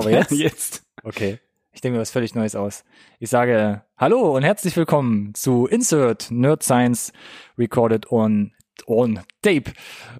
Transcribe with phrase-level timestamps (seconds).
[0.00, 0.30] Aber jetzt?
[0.32, 0.82] Jetzt.
[1.02, 1.38] Okay.
[1.72, 2.84] Ich denke mir was völlig Neues aus.
[3.18, 7.12] Ich sage Hallo und herzlich willkommen zu Insert Nerd Science
[7.58, 8.52] Recorded on
[8.86, 9.72] on Tape.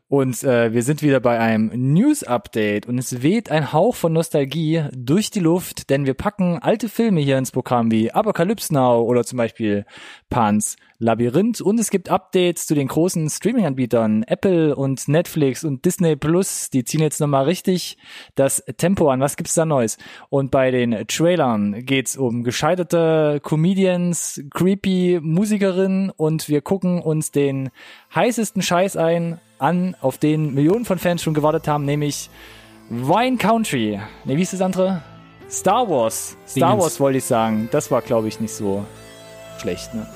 [0.08, 4.84] Und äh, wir sind wieder bei einem News-Update und es weht ein Hauch von Nostalgie
[4.92, 9.24] durch die Luft, denn wir packen alte Filme hier ins Programm wie Apocalypse Now oder
[9.24, 9.84] zum Beispiel
[10.30, 16.14] Pans Labyrinth und es gibt Updates zu den großen Streaming-Anbietern Apple und Netflix und Disney
[16.14, 16.68] Plus.
[16.68, 17.96] Die ziehen jetzt nochmal richtig
[18.34, 19.20] das Tempo an.
[19.20, 19.96] Was gibt's da Neues?
[20.28, 27.70] Und bei den Trailern geht's um gescheiterte Comedians, creepy Musikerinnen und wir gucken uns den
[28.14, 32.30] heißesten Scheiß ein an, auf den Millionen von Fans schon gewartet haben, nämlich
[32.88, 34.00] Wine Country.
[34.24, 35.02] Ne, wie ist das andere?
[35.50, 36.36] Star Wars.
[36.46, 36.84] Star Dingens.
[36.84, 37.68] Wars wollte ich sagen.
[37.72, 38.84] Das war, glaube ich, nicht so
[39.60, 39.94] schlecht.
[39.94, 40.06] Ne?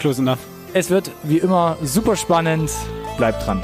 [0.00, 0.38] Close enough.
[0.74, 2.70] Es wird wie immer super spannend.
[3.16, 3.62] Bleibt dran.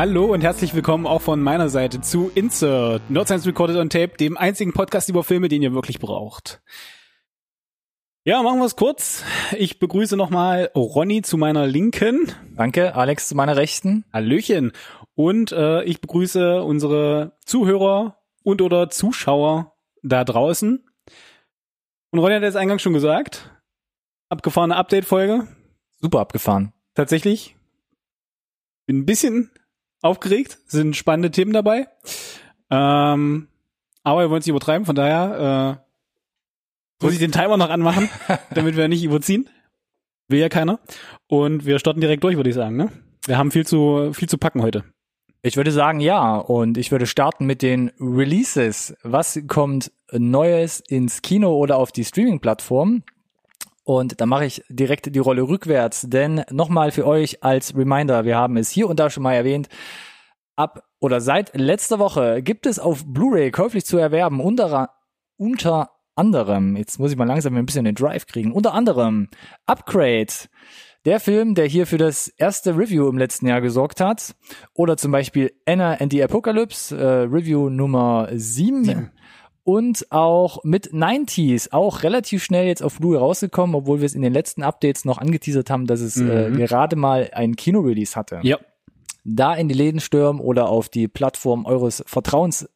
[0.00, 4.16] Hallo und herzlich willkommen auch von meiner Seite zu Insert, Nerd Science Recorded on Tape,
[4.16, 6.62] dem einzigen Podcast über Filme, den ihr wirklich braucht.
[8.24, 9.24] Ja, machen wir es kurz.
[9.58, 12.32] Ich begrüße nochmal Ronny zu meiner Linken.
[12.56, 14.06] Danke, Alex zu meiner Rechten.
[14.10, 14.72] Hallöchen.
[15.16, 20.82] Und äh, ich begrüße unsere Zuhörer und oder Zuschauer da draußen.
[22.08, 23.54] Und Ronny hat es eingangs schon gesagt.
[24.30, 25.46] Abgefahrene Update-Folge.
[26.00, 26.72] Super abgefahren.
[26.94, 27.54] Tatsächlich.
[28.86, 29.50] Bin ein bisschen
[30.02, 30.58] aufgeregt.
[30.66, 31.88] Sind spannende Themen dabei.
[32.70, 33.48] Ähm,
[34.02, 35.80] aber wir wollen es nicht übertreiben, von daher
[37.00, 38.08] äh, muss ich den Timer noch anmachen,
[38.54, 39.48] damit wir nicht überziehen.
[40.28, 40.78] Will ja keiner.
[41.26, 42.76] Und wir starten direkt durch, würde ich sagen.
[42.76, 42.92] Ne?
[43.26, 44.84] Wir haben viel zu viel zu packen heute.
[45.42, 46.36] Ich würde sagen, ja.
[46.36, 48.94] Und ich würde starten mit den Releases.
[49.02, 53.02] Was kommt Neues ins Kino oder auf die Streaming-Plattform?
[53.82, 58.36] Und da mache ich direkt die Rolle rückwärts, denn nochmal für euch als Reminder, wir
[58.36, 59.68] haben es hier und da schon mal erwähnt,
[60.56, 64.90] ab oder seit letzter Woche gibt es auf Blu-ray käuflich zu erwerben unter,
[65.36, 69.28] unter anderem, jetzt muss ich mal langsam ein bisschen den Drive kriegen, unter anderem
[69.64, 70.32] Upgrade,
[71.06, 74.34] der Film, der hier für das erste Review im letzten Jahr gesorgt hat,
[74.74, 79.10] oder zum Beispiel Anna and the Apocalypse, äh, Review Nummer 7.
[79.62, 84.22] Und auch mit 90s, auch relativ schnell jetzt auf Blu-ray rausgekommen, obwohl wir es in
[84.22, 86.56] den letzten Updates noch angeteasert haben, dass es äh, Mhm.
[86.56, 88.40] gerade mal ein Kino-Release hatte.
[88.42, 88.58] Ja.
[89.24, 92.68] Da in die Läden stürmen oder auf die Plattform eures Vertrauens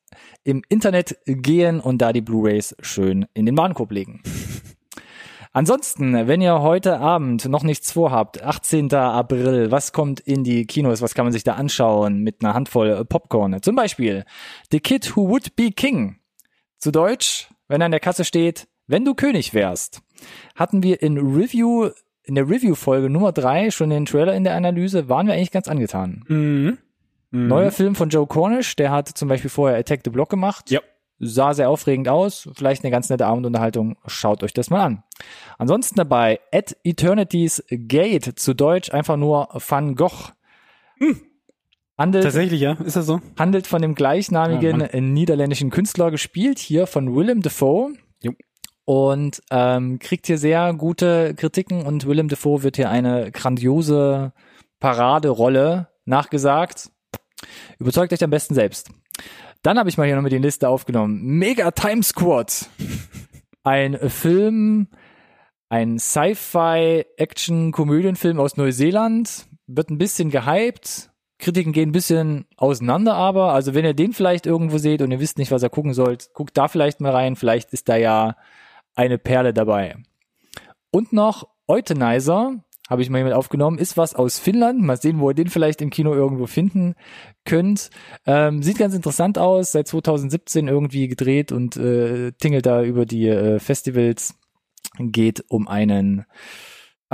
[0.44, 4.23] im Internet gehen und da die Blu-rays schön in den Warenkorb legen.
[5.53, 8.93] Ansonsten, wenn ihr heute Abend noch nichts vorhabt, 18.
[8.93, 12.89] April, was kommt in die Kinos, was kann man sich da anschauen mit einer Handvoll
[12.91, 13.62] äh, Popcorn?
[13.62, 14.25] Zum Beispiel
[14.73, 16.17] The Kid Who Would Be King.
[16.84, 20.03] Zu Deutsch, wenn er an der Kasse steht, wenn du König wärst.
[20.55, 21.89] Hatten wir in Review,
[22.25, 25.67] in der Review-Folge Nummer drei schon den Trailer in der Analyse, waren wir eigentlich ganz
[25.67, 26.27] angetan.
[26.28, 26.77] Mhm.
[27.31, 27.47] Mhm.
[27.49, 30.71] Neuer Film von Joe Cornish, der hat zum Beispiel vorher Attack the Block gemacht.
[30.71, 30.81] Ja.
[31.19, 32.50] Sah sehr aufregend aus.
[32.55, 33.97] Vielleicht eine ganz nette Abendunterhaltung.
[34.06, 35.03] Schaut euch das mal an.
[35.56, 40.33] Ansonsten dabei At Eternity's Gate, zu Deutsch einfach nur Van Gogh.
[41.97, 42.72] Handelt, Tatsächlich, ja.
[42.84, 43.21] Ist das so?
[43.38, 47.93] handelt von dem gleichnamigen äh, niederländischen Künstler, gespielt hier von Willem Dafoe.
[48.21, 48.32] Jo.
[48.84, 54.32] Und ähm, kriegt hier sehr gute Kritiken und Willem Dafoe wird hier eine grandiose
[54.81, 56.91] Paraderolle nachgesagt.
[57.78, 58.91] Überzeugt euch am besten selbst.
[59.62, 61.22] Dann habe ich mal hier noch mit die Liste aufgenommen.
[61.22, 62.69] Mega Time Squad.
[63.62, 64.88] Ein Film,
[65.71, 69.47] ein Sci-Fi-Action-Komödienfilm aus Neuseeland.
[69.66, 71.09] Wird ein bisschen gehypt.
[71.44, 73.53] Kritiken gehen ein bisschen auseinander aber.
[73.53, 76.31] Also wenn ihr den vielleicht irgendwo seht und ihr wisst nicht, was ihr gucken sollt,
[76.34, 77.37] guckt da vielleicht mal rein.
[77.37, 78.37] Vielleicht ist da ja
[78.94, 79.96] eine Perle dabei.
[80.91, 84.82] Und noch Euthanizer, habe ich mal jemand aufgenommen, ist was aus Finnland.
[84.82, 86.94] Mal sehen, wo ihr den vielleicht im Kino irgendwo finden
[87.44, 87.90] könnt.
[88.26, 93.26] Ähm, sieht ganz interessant aus, seit 2017 irgendwie gedreht und äh, tingelt da über die
[93.29, 94.35] äh, Festivals.
[94.99, 96.26] Geht um einen,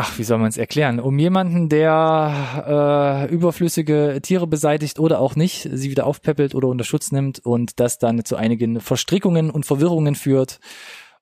[0.01, 0.99] ach, wie soll man es erklären?
[0.99, 6.85] Um jemanden, der äh, überflüssige Tiere beseitigt oder auch nicht, sie wieder aufpäppelt oder unter
[6.85, 10.59] Schutz nimmt und das dann zu einigen Verstrickungen und Verwirrungen führt.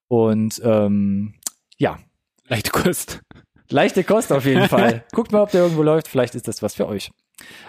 [0.06, 1.34] Und ähm,
[1.76, 1.98] ja,
[2.46, 3.20] Leichte Kost.
[3.68, 5.04] leichte Kost auf jeden Fall.
[5.12, 6.06] Guckt mal, ob der irgendwo läuft.
[6.08, 7.10] Vielleicht ist das was für euch.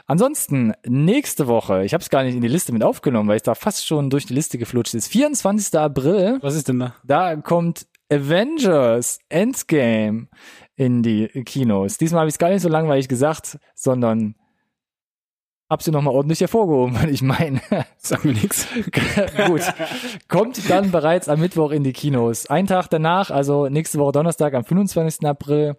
[0.06, 3.44] Ansonsten, nächste Woche, ich habe es gar nicht in die Liste mit aufgenommen, weil es
[3.44, 5.08] da fast schon durch die Liste geflutscht ist.
[5.08, 5.78] 24.
[5.80, 6.96] April, Was ist denn da?
[7.04, 10.28] da kommt Avengers Endgame
[10.80, 11.98] in die Kinos.
[11.98, 14.36] Diesmal habe ich es gar nicht so langweilig gesagt, sondern
[15.70, 17.60] hab sie nochmal ordentlich hervorgehoben, weil ich meine,
[17.98, 18.66] Sag mir nix.
[19.48, 19.62] gut,
[20.30, 22.50] kommt dann bereits am Mittwoch in die Kinos.
[22.50, 25.28] Ein Tag danach, also nächste Woche Donnerstag am 25.
[25.28, 25.76] April,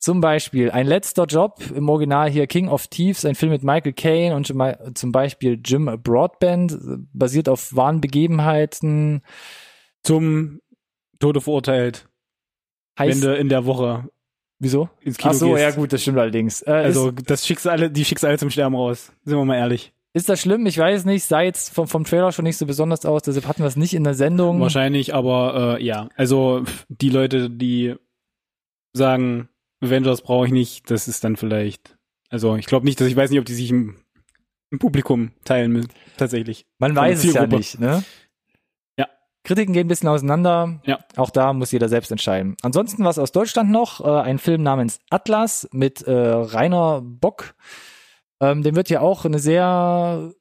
[0.00, 3.92] zum Beispiel ein letzter Job im Original hier King of Thieves, ein Film mit Michael
[3.92, 4.52] Caine und
[4.98, 6.76] zum Beispiel Jim Broadband,
[7.12, 9.22] basiert auf wahren Begebenheiten.
[10.02, 10.60] Zum
[11.20, 12.08] Tode verurteilt,
[12.96, 14.08] wenn Heißt, du in der Woche
[14.62, 14.88] wieso?
[15.02, 15.60] ins Kino Ach so, gehst.
[15.60, 16.62] ja gut, das stimmt allerdings.
[16.62, 19.12] Äh, Also ist, das Schicksal, die Schicksale zum Sterben raus.
[19.24, 19.92] Sind wir mal ehrlich.
[20.14, 20.64] ist das schlimm?
[20.66, 23.62] Ich weiß nicht, sah jetzt vom, vom Trailer schon nicht so besonders aus, deshalb hatten
[23.62, 24.60] wir es nicht in der Sendung.
[24.60, 26.08] Wahrscheinlich, aber äh, ja.
[26.16, 27.94] Also die Leute, die
[28.94, 29.48] sagen,
[29.80, 31.96] Avengers brauche ich nicht, das ist dann vielleicht.
[32.30, 33.96] Also ich glaube nicht, dass ich weiß nicht, ob die sich im,
[34.70, 35.90] im Publikum teilen müssen.
[36.16, 36.66] Tatsächlich.
[36.78, 38.04] Man weiß es ja nicht, ne?
[39.44, 40.80] Kritiken gehen ein bisschen auseinander.
[40.84, 41.00] Ja.
[41.16, 42.56] Auch da muss jeder selbst entscheiden.
[42.62, 47.54] Ansonsten was aus Deutschland noch, äh, ein Film namens Atlas mit äh, Rainer Bock.
[48.40, 50.32] Ähm, dem wird ja auch eine sehr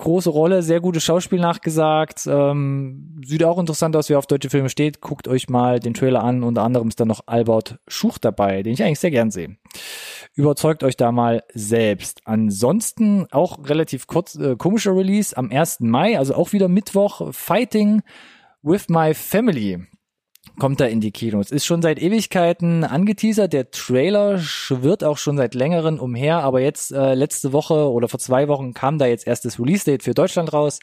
[0.00, 2.26] große Rolle, sehr gutes Schauspiel nachgesagt.
[2.26, 5.00] Ähm, sieht auch interessant aus, wer auf deutsche Filme steht.
[5.00, 6.42] Guckt euch mal den Trailer an.
[6.42, 9.56] Unter anderem ist da noch Albert Schuch dabei, den ich eigentlich sehr gern sehe.
[10.34, 12.22] Überzeugt euch da mal selbst.
[12.24, 15.80] Ansonsten auch relativ kurz, äh, komischer Release am 1.
[15.80, 17.32] Mai, also auch wieder Mittwoch.
[17.32, 18.02] Fighting
[18.62, 19.86] with My Family
[20.58, 21.50] kommt da in die Kinos.
[21.50, 23.52] Ist schon seit Ewigkeiten angeteasert.
[23.52, 28.20] Der Trailer schwirrt auch schon seit längerem umher, aber jetzt äh, letzte Woche oder vor
[28.20, 30.80] zwei Wochen kam da jetzt erst das Release-Date für Deutschland raus.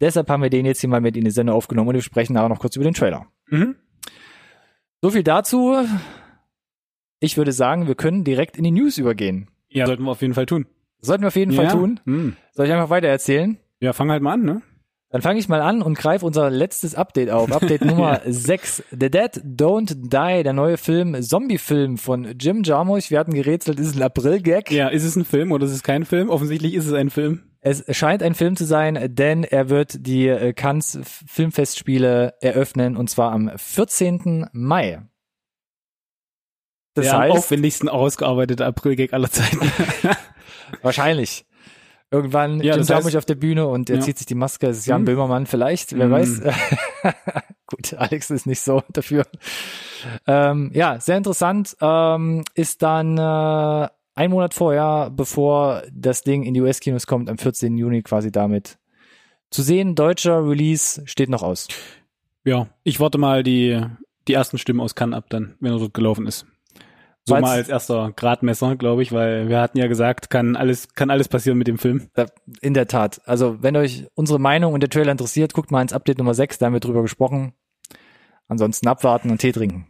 [0.00, 2.34] Deshalb haben wir den jetzt hier mal mit in die Sendung aufgenommen und wir sprechen
[2.34, 3.26] nachher noch kurz über den Trailer.
[3.48, 3.76] Mhm.
[5.02, 5.76] So viel dazu.
[7.20, 9.48] Ich würde sagen, wir können direkt in die News übergehen.
[9.68, 10.66] Ja, sollten wir auf jeden Fall tun.
[11.00, 11.72] Sollten wir auf jeden Fall ja?
[11.72, 12.00] tun.
[12.04, 12.36] Hm.
[12.52, 13.58] Soll ich einfach weiter erzählen?
[13.80, 14.62] Ja, fang halt mal an, ne?
[15.16, 17.50] Dann fange ich mal an und greife unser letztes Update auf.
[17.50, 18.82] Update Nummer 6.
[18.90, 23.10] The Dead Don't Die, der neue Film, Zombie-Film von Jim Jarmusch.
[23.10, 24.70] Wir hatten gerätselt, ist es ein April-Gag?
[24.70, 26.28] Ja, ist es ein Film oder ist es kein Film?
[26.28, 27.44] Offensichtlich ist es ein Film.
[27.62, 33.08] Es scheint ein Film zu sein, denn er wird die äh, Cannes Filmfestspiele eröffnen und
[33.08, 34.48] zwar am 14.
[34.52, 35.00] Mai.
[36.92, 39.60] Das der am heißt, aufwendigsten ausgearbeitete April-Gag aller Zeiten.
[40.82, 41.46] wahrscheinlich.
[42.10, 44.02] Irgendwann Ja, Jim Jarmusch heißt- auf der Bühne und er Ja.
[44.02, 44.68] zieht sich die Maske.
[44.68, 45.04] Es ist Jan Hm.
[45.06, 46.12] Böhmermann vielleicht, wer Hm.
[46.12, 46.40] weiß.
[47.66, 49.24] Gut, Alex ist nicht so dafür.
[50.26, 51.76] Ähm, ja, sehr interessant.
[51.80, 57.38] Ähm, ist dann äh, ein Monat vorher, bevor das Ding in die US-Kinos kommt, am
[57.38, 57.76] 14.
[57.76, 58.78] Juni quasi damit
[59.50, 59.94] zu sehen.
[59.94, 61.66] Deutscher Release steht noch aus.
[62.44, 63.80] ja, ich warte mal die,
[64.28, 66.46] die ersten Stimmen aus Cannes ab dann, wenn er dort gelaufen ist.
[67.28, 70.94] So Weil's- mal als erster Gradmesser, glaube ich, weil wir hatten ja gesagt, kann alles,
[70.94, 72.08] kann alles passieren mit dem Film.
[72.60, 73.20] In der Tat.
[73.26, 76.58] Also, wenn euch unsere Meinung und der Trailer interessiert, guckt mal ins Update Nummer 6,
[76.58, 77.52] da haben wir drüber gesprochen.
[78.46, 79.88] Ansonsten abwarten und Tee trinken.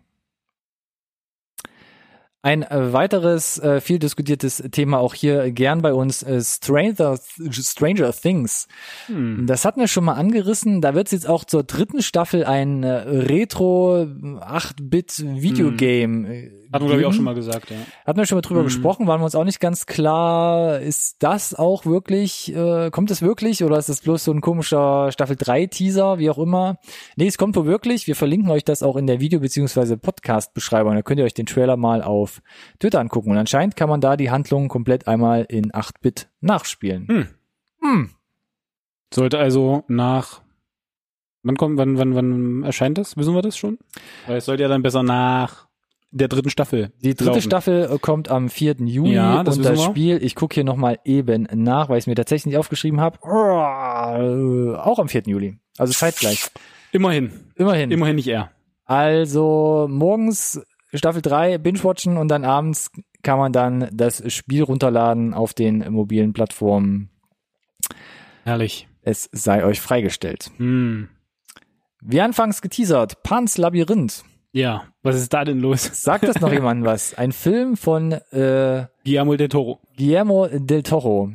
[2.43, 7.19] Ein äh, weiteres äh, viel diskutiertes Thema auch hier gern bei uns, äh, Stranger,
[7.51, 8.69] Stranger Things.
[9.07, 9.49] Hm.
[9.49, 10.81] Das hatten wir schon mal angerissen.
[10.81, 16.53] Da wird es jetzt auch zur dritten Staffel ein äh, Retro 8-Bit Videogame.
[16.73, 17.77] Hatten wir, glaube ich, auch schon mal gesagt, ja.
[18.07, 18.65] Hatten wir schon mal drüber Mhm.
[18.67, 23.23] gesprochen, waren wir uns auch nicht ganz klar, ist das auch wirklich, äh, kommt es
[23.23, 26.79] wirklich oder ist das bloß so ein komischer Staffel 3 Teaser, wie auch immer?
[27.17, 28.07] Nee, es kommt wohl wirklich.
[28.07, 29.97] Wir verlinken euch das auch in der Video- bzw.
[29.97, 30.95] Podcast-Beschreibung.
[30.95, 32.43] Da könnt ihr euch den Trailer mal auf
[32.79, 33.31] Twitter angucken.
[33.31, 37.07] Und anscheinend kann man da die Handlung komplett einmal in 8-Bit nachspielen.
[37.09, 37.27] Hm.
[37.83, 38.11] Hm.
[39.15, 40.43] Sollte also nach,
[41.43, 43.17] wann kommt, wann, wann, wann erscheint das?
[43.17, 43.79] Wissen wir das schon?
[44.27, 45.66] Weil es sollte ja dann besser nach
[46.11, 46.93] der dritten Staffel.
[47.03, 47.43] Die dritte laufen.
[47.43, 48.77] Staffel äh, kommt am 4.
[48.81, 49.83] Juni Ja, das und das.
[49.83, 53.19] Spiel, ich gucke hier nochmal eben nach, weil ich es mir tatsächlich nicht aufgeschrieben habe,
[53.23, 55.23] auch am 4.
[55.27, 55.59] Juli.
[55.79, 56.47] Also zeitgleich.
[56.93, 57.33] Immerhin.
[57.57, 57.91] Immerhin.
[57.91, 58.51] Immerhin nicht er.
[58.85, 60.63] Also morgens
[60.95, 62.91] Staffel 3 binge-watchen und dann abends
[63.23, 67.11] kann man dann das Spiel runterladen auf den mobilen Plattformen.
[68.45, 68.89] Herrlich.
[69.03, 70.51] Es sei euch freigestellt.
[70.59, 71.09] Hm.
[72.01, 74.25] Wie anfangs geteasert, Pans Labyrinth.
[74.57, 75.83] Ja, was ist da denn los?
[76.03, 77.13] Sagt das noch jemand was?
[77.13, 79.81] Ein Film von äh, Guillermo del Toro.
[79.99, 81.33] Guillermo del Toro.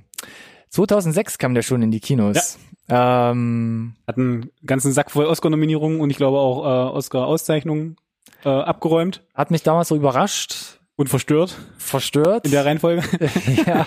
[0.70, 2.58] 2006 kam der schon in die Kinos.
[2.90, 7.98] Ähm, Hat einen ganzen Sack voll Oscar-Nominierungen und ich glaube auch äh, Oscar-Auszeichnungen
[8.44, 9.22] äh, abgeräumt.
[9.36, 10.81] hat mich damals so überrascht.
[11.01, 12.46] Und verstört verstört.
[12.46, 13.01] in der Reihenfolge.
[13.65, 13.86] ja.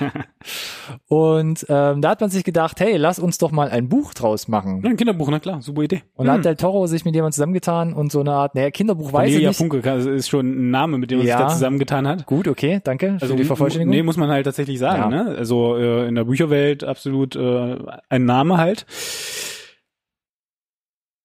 [1.06, 4.48] Und ähm, da hat man sich gedacht, hey, lass uns doch mal ein Buch draus
[4.48, 4.82] machen.
[4.84, 6.02] Ja, ein Kinderbuch, na klar, super Idee.
[6.14, 9.12] Und da hat Del Toro sich mit jemandem zusammengetan und so eine Art, naja, Kinderbuch
[9.12, 9.56] weiß ich Cornelia nicht.
[9.58, 11.38] Funke das ist schon ein Name, mit dem man Ja.
[11.38, 12.26] sich da zusammengetan hat.
[12.26, 13.94] Gut, okay, danke für die Vervollständigung.
[13.94, 15.24] Nee, muss man halt tatsächlich sagen, Ja.
[15.24, 15.34] ne?
[15.38, 17.76] Also äh, in der Bücherwelt absolut äh,
[18.08, 18.86] ein Name halt.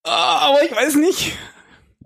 [0.03, 1.37] Ah, Aber ich weiß nicht,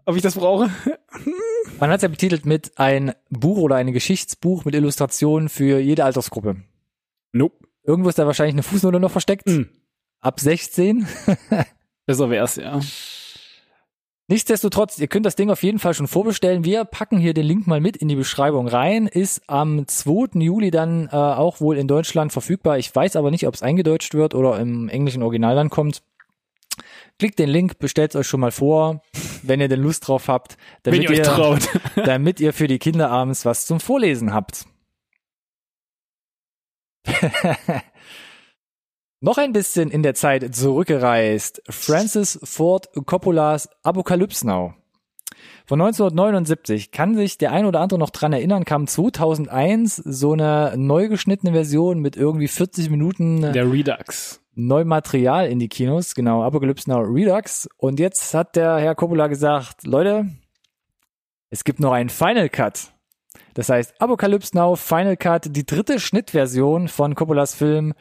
[0.05, 0.69] ob ich das brauche.
[1.83, 6.05] Man hat es ja betitelt mit ein Buch oder ein Geschichtsbuch mit Illustrationen für jede
[6.05, 6.63] Altersgruppe.
[7.33, 7.57] Nope.
[7.83, 9.49] Irgendwo ist da wahrscheinlich eine Fußnote noch versteckt.
[9.49, 9.67] Hm.
[10.21, 11.05] Ab 16.
[12.05, 12.79] Besser wär's, ja.
[14.29, 16.63] Nichtsdestotrotz, ihr könnt das Ding auf jeden Fall schon vorbestellen.
[16.63, 19.07] Wir packen hier den Link mal mit in die Beschreibung rein.
[19.07, 20.39] Ist am 2.
[20.39, 22.77] Juli dann äh, auch wohl in Deutschland verfügbar.
[22.77, 26.01] Ich weiß aber nicht, ob es eingedeutscht wird oder im englischen Original dann kommt.
[27.23, 29.01] Klickt den Link, bestellt euch schon mal vor,
[29.43, 31.69] wenn ihr denn Lust drauf habt, damit ihr euch traut.
[31.95, 34.65] damit ihr für die Kinder abends was zum Vorlesen habt.
[39.21, 41.63] Noch ein bisschen in der Zeit zurückgereist.
[41.69, 44.73] Francis Ford Coppolas Apocalypse Now.
[45.65, 50.73] Von 1979 kann sich der ein oder andere noch dran erinnern, kam 2001 so eine
[50.75, 54.42] neu geschnittene Version mit irgendwie 40 Minuten Der Redux.
[54.55, 57.67] Neumaterial in die Kinos, genau, Apocalypse Now Redux.
[57.77, 60.27] Und jetzt hat der Herr Coppola gesagt, Leute,
[61.49, 62.93] es gibt noch einen Final Cut.
[63.53, 67.93] Das heißt, Apocalypse Now Final Cut, die dritte Schnittversion von Coppolas Film,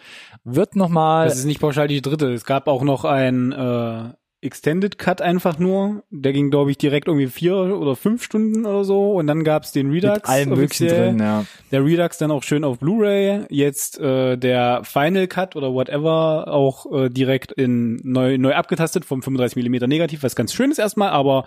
[0.44, 2.32] wird nochmal, Das ist nicht pauschal die dritte.
[2.32, 6.02] Es gab auch noch ein äh, Extended Cut einfach nur.
[6.10, 9.12] Der ging, glaube ich, direkt irgendwie vier oder fünf Stunden oder so.
[9.12, 10.14] Und dann gab's den Redux.
[10.16, 11.44] mit allem Möglichen drin, ja.
[11.70, 13.44] Der Redux dann auch schön auf Blu-ray.
[13.50, 19.22] Jetzt äh, der Final Cut oder whatever auch äh, direkt in neu, neu abgetastet vom
[19.22, 21.46] 35 mm Negativ, was ganz schön ist erstmal, aber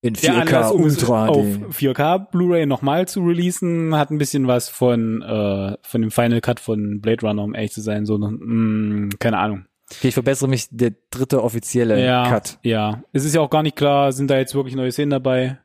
[0.00, 1.74] In der 4K Anlass, um Ultra auf HD.
[1.74, 6.60] 4K Blu-ray nochmal zu releasen, hat ein bisschen was von äh, von dem Final Cut
[6.60, 9.64] von Blade Runner, um ehrlich zu sein, so mh, keine Ahnung.
[9.98, 12.58] Okay, ich verbessere mich, der dritte offizielle Ja, Cut.
[12.62, 13.02] ja.
[13.12, 15.58] Es ist ja auch gar nicht klar, sind da jetzt wirklich neue Szenen dabei?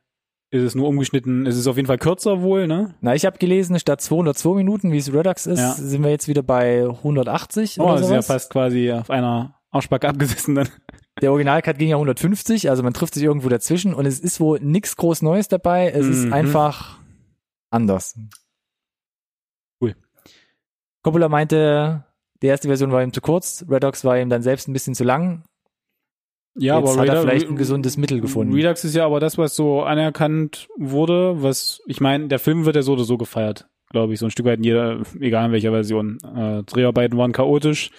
[0.49, 1.45] Ist es nur umgeschnitten?
[1.45, 2.95] Es ist auf jeden Fall kürzer wohl, ne?
[3.01, 5.73] Na, ich habe gelesen, statt 202 Minuten, wie es Redux ist, Ja.
[5.73, 8.27] sind wir jetzt wieder bei 180 Oh, oder das ist ja sowas.
[8.27, 10.69] fast quasi auf einer Arschbacke abgesessen dann.
[11.21, 14.59] Der Originalcut ging ja 150, also man trifft sich irgendwo dazwischen und es ist wohl
[14.61, 15.89] nichts groß Neues dabei.
[15.89, 16.33] Es ist Mhm.
[16.33, 16.99] einfach
[17.71, 18.15] anders.
[19.81, 19.95] Cool.
[21.03, 22.05] Coppola meinte,
[22.41, 25.03] die erste Version war ihm zu kurz, Redox war ihm dann selbst ein bisschen zu
[25.03, 25.43] lang.
[26.59, 28.53] Ja, Jetzt aber hat er Redux- vielleicht ein gesundes Mittel gefunden.
[28.53, 32.75] Redux ist ja aber das, was so anerkannt wurde, was, ich meine, der Film wird
[32.75, 35.51] ja so oder so gefeiert, glaube ich, so ein Stück weit in jeder, egal in
[35.51, 36.17] welcher Version.
[36.23, 37.91] Äh, Dreharbeiten waren chaotisch,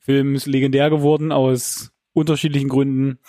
[0.00, 3.20] Film ist legendär geworden aus unterschiedlichen Gründen.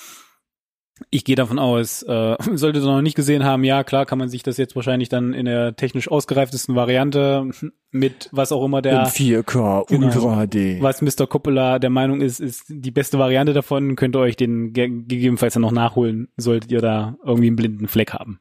[1.10, 4.29] Ich gehe davon aus, äh, solltet ihr noch nicht gesehen haben, ja, klar kann man
[4.29, 7.50] sich das jetzt wahrscheinlich dann in der technisch ausgereiftesten Variante
[7.91, 10.05] mit was auch immer der In 4K Genau.
[10.08, 10.81] Ultra HD.
[10.81, 11.27] was Mr.
[11.27, 15.53] Coppola der Meinung ist, ist die beste Variante davon, könnt ihr euch den ge gegebenenfalls
[15.55, 18.39] dann noch nachholen, solltet ihr da irgendwie einen blinden Fleck haben.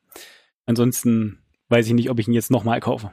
[0.66, 1.38] Ansonsten
[1.68, 3.10] weiß ich nicht, ob ich ihn jetzt nochmal kaufe.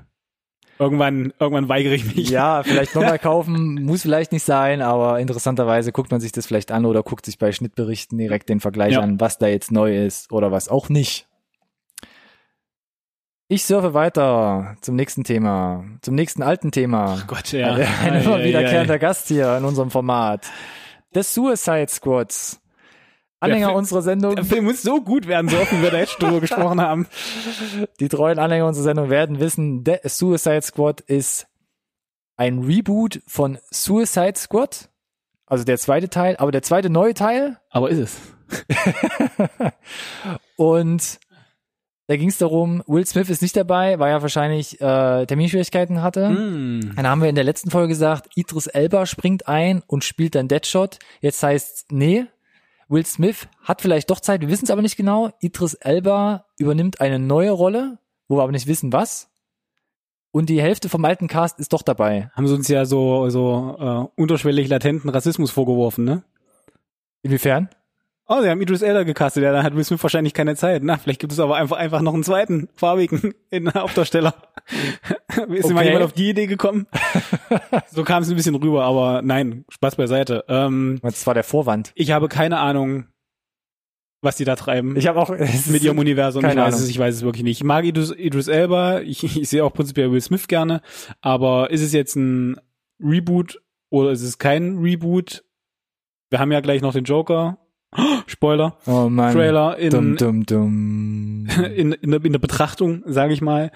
[0.79, 2.29] Irgendwann, irgendwann weigere ich mich.
[2.29, 6.71] Ja, vielleicht nochmal kaufen, muss vielleicht nicht sein, aber interessanterweise guckt man sich das vielleicht
[6.71, 9.01] an oder guckt sich bei Schnittberichten direkt den Vergleich Ja.
[9.01, 11.27] an, was da jetzt neu ist oder was auch nicht.
[13.49, 17.23] Ich surfe weiter zum nächsten Thema, zum nächsten alten Thema.
[17.27, 17.73] Gott, ja.
[17.75, 18.99] Ein Ei, immer wiederkehrender.
[18.99, 20.47] Gast hier in unserem Format.
[21.13, 22.59] The Suicide Squads.
[23.39, 25.99] Anhänger Film- unserer Sendung, Der Film muss so gut werden, so oft wie wir da
[25.99, 27.07] jetzt drüber gesprochen haben.
[27.99, 31.47] die treuen Anhänger unserer Sendung werden wissen, The Suicide Squad ist
[32.35, 34.89] ein Reboot von Suicide Squad.
[35.45, 37.57] Also der zweite Teil, aber der zweite neue Teil.
[37.69, 38.17] Aber ist es.
[40.55, 41.19] Und
[42.07, 46.29] da ging es darum, Will Smith ist nicht dabei, weil er wahrscheinlich äh, Terminschwierigkeiten hatte.
[46.29, 46.93] Mm.
[46.95, 50.47] Dann haben wir in der letzten Folge gesagt, Idris Elba springt ein und spielt dann
[50.47, 50.99] Deadshot.
[51.19, 52.25] Jetzt heißt nee,
[52.89, 55.31] Will Smith hat vielleicht doch Zeit, wir wissen es aber nicht genau.
[55.39, 59.29] Idris Elba übernimmt eine neue Rolle, wo wir aber nicht wissen was.
[60.31, 62.29] Und die Hälfte vom alten Cast ist doch dabei.
[62.33, 66.23] Haben sie uns ja so, so äh, unterschwellig latenten Rassismus vorgeworfen, ne?
[67.23, 67.69] Inwiefern?
[68.29, 70.83] Oh, sie haben Idris Elba gecastet, ja, dann hat Will Smith wahrscheinlich keine Zeit.
[70.83, 74.33] Na, vielleicht gibt es aber einfach, einfach noch einen zweiten farbigen in der Hauptdarsteller.
[75.49, 75.85] Ist mal Okay.
[75.87, 76.87] jemand auf die Idee gekommen?
[77.91, 80.43] so kam es ein bisschen rüber, aber nein, Spaß beiseite.
[80.49, 81.91] Ähm, Das war der Vorwand.
[81.95, 83.05] ich habe keine Ahnung,
[84.21, 86.43] was die da treiben Ich habe auch es mit ihrem Universum.
[86.43, 86.89] Ich keine weiß, es, Ahnung.
[86.89, 87.59] ich weiß es wirklich nicht.
[87.59, 90.81] Ich mag Idris, Idris Elba, ich, ich sehe auch prinzipiell Will Smith gerne,
[91.21, 92.59] aber ist es jetzt ein
[92.99, 95.45] Reboot oder ist es kein Reboot?
[96.29, 97.59] Wir haben ja gleich noch den Joker.
[98.27, 98.77] Spoiler.
[98.85, 99.33] Oh Mann.
[99.33, 101.47] Trailer in, Dum, dum, dum.
[101.75, 103.71] in, in, der, in der Betrachtung, sage ich mal.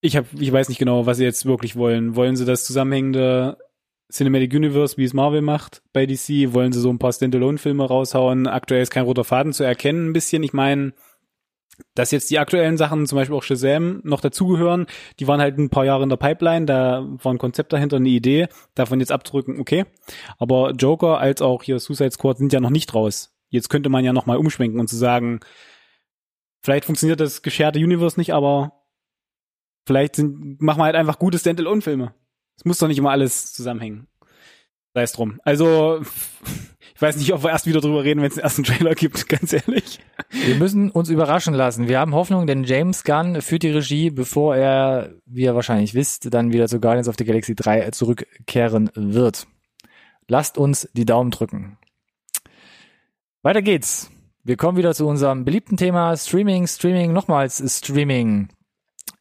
[0.00, 2.16] ich hab, ich weiß nicht genau, was sie jetzt wirklich wollen.
[2.16, 3.58] Wollen sie das zusammenhängende
[4.12, 6.52] Cinematic Universe, wie es Marvel macht bei DC?
[6.52, 8.46] Wollen sie so ein paar Standalone-Filme raushauen?
[8.46, 10.42] Aktuell ist kein roter Faden zu erkennen, ein bisschen.
[10.42, 10.92] Ich meine,
[11.94, 14.86] dass jetzt die aktuellen Sachen, zum Beispiel auch Shazam, noch dazugehören,
[15.18, 18.08] die waren halt ein paar Jahre in der Pipeline, da war ein Konzept dahinter, eine
[18.08, 19.84] Idee, davon jetzt abzurücken, okay.
[20.38, 23.33] Aber Joker als auch hier Suicide Squad sind ja noch nicht raus.
[23.54, 25.38] Jetzt könnte man ja noch mal umschwenken und zu sagen,
[26.60, 28.82] vielleicht funktioniert das gescherte Universe nicht, aber
[29.86, 32.12] vielleicht sind, machen wir halt einfach gute Standalone-Filme.
[32.56, 34.08] Es muss doch nicht immer alles zusammenhängen.
[34.92, 35.40] Sei es drum.
[35.44, 36.02] Also,
[36.96, 39.28] ich weiß nicht, ob wir erst wieder drüber reden, wenn es den ersten Trailer gibt,
[39.28, 40.00] ganz ehrlich.
[40.30, 41.86] Wir müssen uns überraschen lassen.
[41.86, 46.34] Wir haben Hoffnung, denn James Gunn führt die Regie, bevor er, wie ihr wahrscheinlich wisst,
[46.34, 49.46] dann wieder zu Guardians of the Galaxy 3 zurückkehren wird.
[50.26, 51.78] Lasst uns die Daumen drücken.
[53.44, 54.10] Weiter geht's.
[54.42, 58.48] Wir kommen wieder zu unserem beliebten Thema Streaming, Streaming, nochmals Streaming.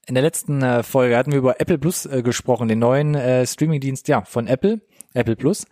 [0.08, 3.46] In der letzten äh, Folge hatten wir über Apple Plus äh, gesprochen, den neuen äh,
[3.46, 4.80] Streamingdienst ja, von Apple,
[5.14, 5.66] Apple Plus.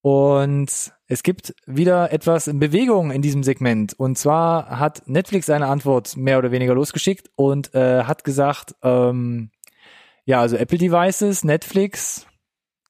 [0.00, 3.94] Und es gibt wieder etwas in Bewegung in diesem Segment.
[3.98, 9.50] Und zwar hat Netflix eine Antwort mehr oder weniger losgeschickt und äh, hat gesagt, ähm,
[10.24, 12.28] ja, also Apple Devices, Netflix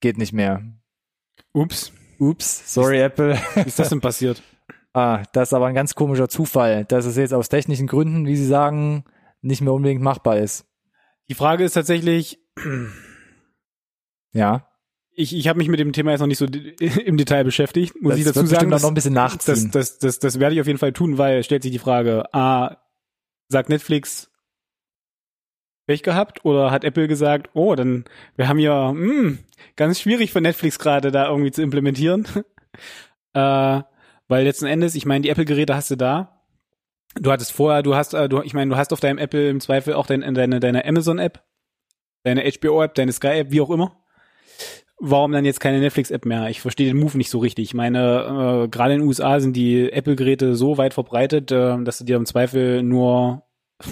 [0.03, 0.63] geht nicht mehr.
[1.55, 1.93] Ups.
[2.19, 3.41] Ups, sorry ist, Apple.
[3.55, 4.43] Wie ist das denn passiert?
[4.93, 8.37] ah, das ist aber ein ganz komischer Zufall, dass es jetzt aus technischen Gründen, wie
[8.37, 9.05] Sie sagen,
[9.41, 10.67] nicht mehr unbedingt machbar ist.
[11.29, 12.39] Die Frage ist tatsächlich,
[14.33, 14.69] ja.
[15.15, 16.47] Ich, ich habe mich mit dem Thema jetzt noch nicht so
[17.05, 18.01] im Detail beschäftigt.
[18.01, 19.71] Muss das ich dazu sagen, dass, noch ein bisschen nachziehen.
[19.71, 22.33] Das, das, das, das werde ich auf jeden Fall tun, weil stellt sich die Frage,
[22.35, 22.79] A,
[23.49, 24.31] sagt Netflix
[25.87, 28.05] Pech gehabt oder hat Apple gesagt, oh, dann
[28.37, 29.39] wir haben ja mh,
[29.77, 32.27] ganz schwierig für Netflix gerade da irgendwie zu implementieren.
[33.35, 33.83] äh,
[34.33, 36.41] weil letzten Endes, ich meine, die Apple-Geräte hast du da.
[37.17, 39.61] Du hattest vorher, du hast, äh, du, ich meine, du hast auf deinem Apple im
[39.61, 41.45] Zweifel auch dein, deine, deine Amazon-App,
[42.23, 44.03] deine HBO-App, deine Sky-App, wie auch immer.
[44.99, 46.49] Warum dann jetzt keine Netflix-App mehr?
[46.49, 47.67] Ich verstehe den Move nicht so richtig.
[47.67, 51.99] Ich meine, äh, gerade in den USA sind die Apple-Geräte so weit verbreitet, äh, dass
[51.99, 53.43] du dir im Zweifel nur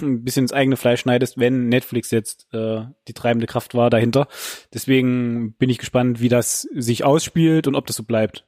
[0.01, 4.27] ein bisschen ins eigene Fleisch schneidest, wenn Netflix jetzt äh, die treibende Kraft war dahinter.
[4.73, 8.47] Deswegen bin ich gespannt, wie das sich ausspielt und ob das so bleibt.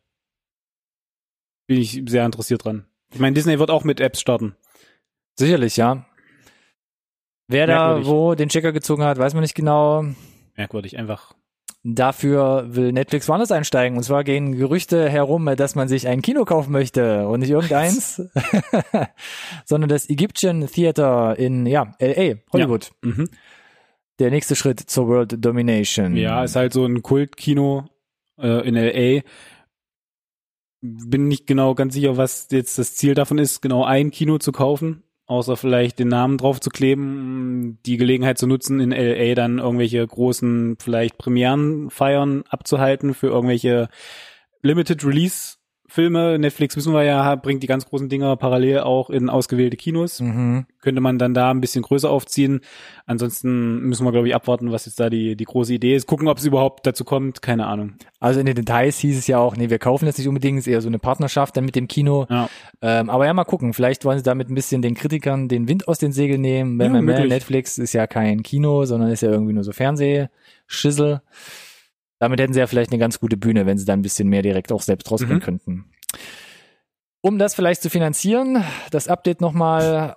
[1.67, 2.85] Bin ich sehr interessiert dran.
[3.13, 4.55] Ich meine, Disney wird auch mit Apps starten.
[5.35, 6.05] Sicherlich, ja.
[7.47, 10.05] Wer da wo den Checker gezogen hat, weiß man nicht genau.
[10.55, 11.33] Merkwürdig, einfach.
[11.85, 13.97] Dafür will Netflix woanders einsteigen.
[13.97, 18.21] Und zwar gehen Gerüchte herum, dass man sich ein Kino kaufen möchte und nicht irgendeins,
[19.65, 22.91] sondern das Egyptian Theater in ja LA, Hollywood.
[23.03, 23.11] Ja.
[23.11, 23.29] Mhm.
[24.19, 26.15] Der nächste Schritt zur World Domination.
[26.15, 27.85] Ja, ist halt so ein Kultkino
[28.39, 29.23] äh, in LA.
[30.85, 34.51] Bin nicht genau ganz sicher, was jetzt das Ziel davon ist, genau ein Kino zu
[34.51, 39.59] kaufen außer vielleicht den Namen drauf zu kleben, die Gelegenheit zu nutzen, in LA dann
[39.59, 43.87] irgendwelche großen, vielleicht Premieren feiern abzuhalten für irgendwelche
[44.61, 45.55] Limited Release
[45.93, 46.39] Filme.
[46.39, 50.21] Netflix wissen wir ja, bringt die ganz großen Dinger parallel auch in ausgewählte Kinos.
[50.21, 50.65] Mhm.
[50.81, 52.61] Könnte man dann da ein bisschen größer aufziehen.
[53.05, 56.07] Ansonsten müssen wir, glaube ich, abwarten, was jetzt da die, die große Idee ist.
[56.07, 57.43] Gucken, ob es überhaupt dazu kommt.
[57.43, 57.93] Keine Ahnung.
[58.19, 60.67] Also in den Details hieß es ja auch, nee, wir kaufen jetzt nicht unbedingt, ist
[60.67, 62.25] eher so eine Partnerschaft dann mit dem Kino.
[62.27, 62.49] Ja.
[62.81, 63.73] Ähm, aber ja, mal gucken.
[63.73, 66.79] Vielleicht wollen sie damit ein bisschen den Kritikern den Wind aus den Segeln nehmen.
[66.79, 71.21] Wenn ja, man Netflix ist ja kein Kino, sondern ist ja irgendwie nur so Fernsehschissel.
[72.23, 74.41] Damit hätten sie ja vielleicht eine ganz gute Bühne, wenn sie dann ein bisschen mehr
[74.41, 75.41] direkt auch selbst rausbringen mhm.
[75.41, 75.85] könnten.
[77.19, 80.15] Um das vielleicht zu finanzieren, das Update nochmal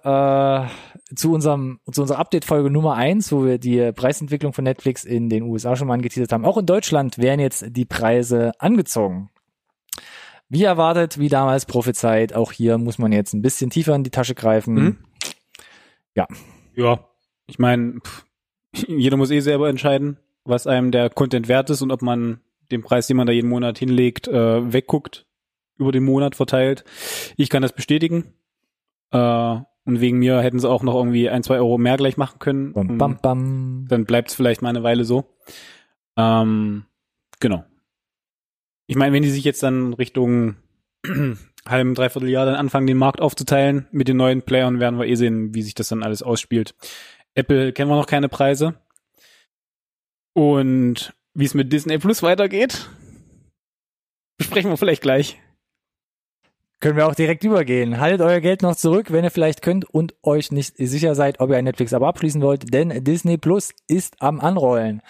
[1.10, 5.28] äh, zu unserem zu unserer Update-Folge Nummer eins, wo wir die Preisentwicklung von Netflix in
[5.28, 6.44] den USA schon mal angeteasert haben.
[6.44, 9.30] Auch in Deutschland werden jetzt die Preise angezogen.
[10.48, 14.10] Wie erwartet, wie damals prophezeit, auch hier muss man jetzt ein bisschen tiefer in die
[14.10, 14.74] Tasche greifen.
[14.74, 14.96] Mhm.
[16.14, 16.28] Ja.
[16.76, 17.00] Ja,
[17.48, 17.98] ich meine,
[18.86, 22.82] jeder muss eh selber entscheiden, was einem der Content wert ist und ob man den
[22.82, 25.26] Preis, den man da jeden Monat hinlegt, äh, wegguckt,
[25.78, 26.84] über den Monat verteilt.
[27.36, 28.34] Ich kann das bestätigen.
[29.12, 32.40] Äh, und wegen mir hätten sie auch noch irgendwie ein, zwei Euro mehr gleich machen
[32.40, 32.72] können.
[32.72, 33.86] Bam, bam, bam.
[33.88, 35.36] Dann bleibt es vielleicht mal eine Weile so.
[36.16, 36.86] Ähm,
[37.38, 37.64] genau.
[38.88, 40.56] Ich meine, wenn die sich jetzt dann Richtung
[41.68, 45.14] halben, dreiviertel Jahr dann anfangen, den Markt aufzuteilen mit den neuen Playern, werden wir eh
[45.14, 46.74] sehen, wie sich das dann alles ausspielt.
[47.34, 48.74] Apple kennen wir noch keine Preise.
[50.36, 52.90] Und wie es mit Disney Plus weitergeht,
[54.36, 55.40] besprechen wir vielleicht gleich.
[56.78, 57.98] Können wir auch direkt übergehen.
[58.00, 61.48] Haltet euer Geld noch zurück, wenn ihr vielleicht könnt und euch nicht sicher seid, ob
[61.48, 65.00] ihr ein Netflix-Abo abschließen wollt, denn Disney Plus ist am Anrollen.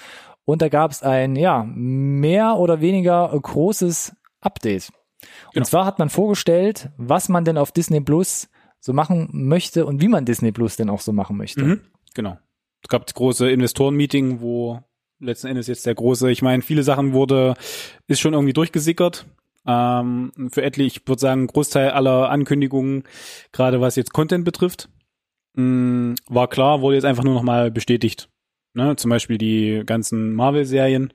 [0.45, 4.93] Und da gab es ein, ja, mehr oder weniger großes Update.
[4.93, 5.31] Genau.
[5.57, 10.01] Und zwar hat man vorgestellt, was man denn auf Disney Plus so machen möchte und
[10.01, 11.65] wie man Disney Plus denn auch so machen möchte.
[11.65, 11.81] Mhm,
[12.15, 12.39] genau.
[12.81, 14.86] es gab das große Investoren-Meeting, wo
[15.21, 17.55] letzten Endes jetzt der große, ich meine, viele Sachen wurde,
[18.07, 19.27] ist schon irgendwie durchgesickert.
[19.67, 23.05] Ähm, für etlich, ich würde sagen, Großteil aller Ankündigungen,
[23.53, 24.89] gerade was jetzt Content betrifft,
[25.55, 28.29] mh, war klar, wurde jetzt einfach nur nochmal bestätigt.
[28.75, 28.95] Ne?
[28.97, 31.13] Zum Beispiel die ganzen Marvel-Serien.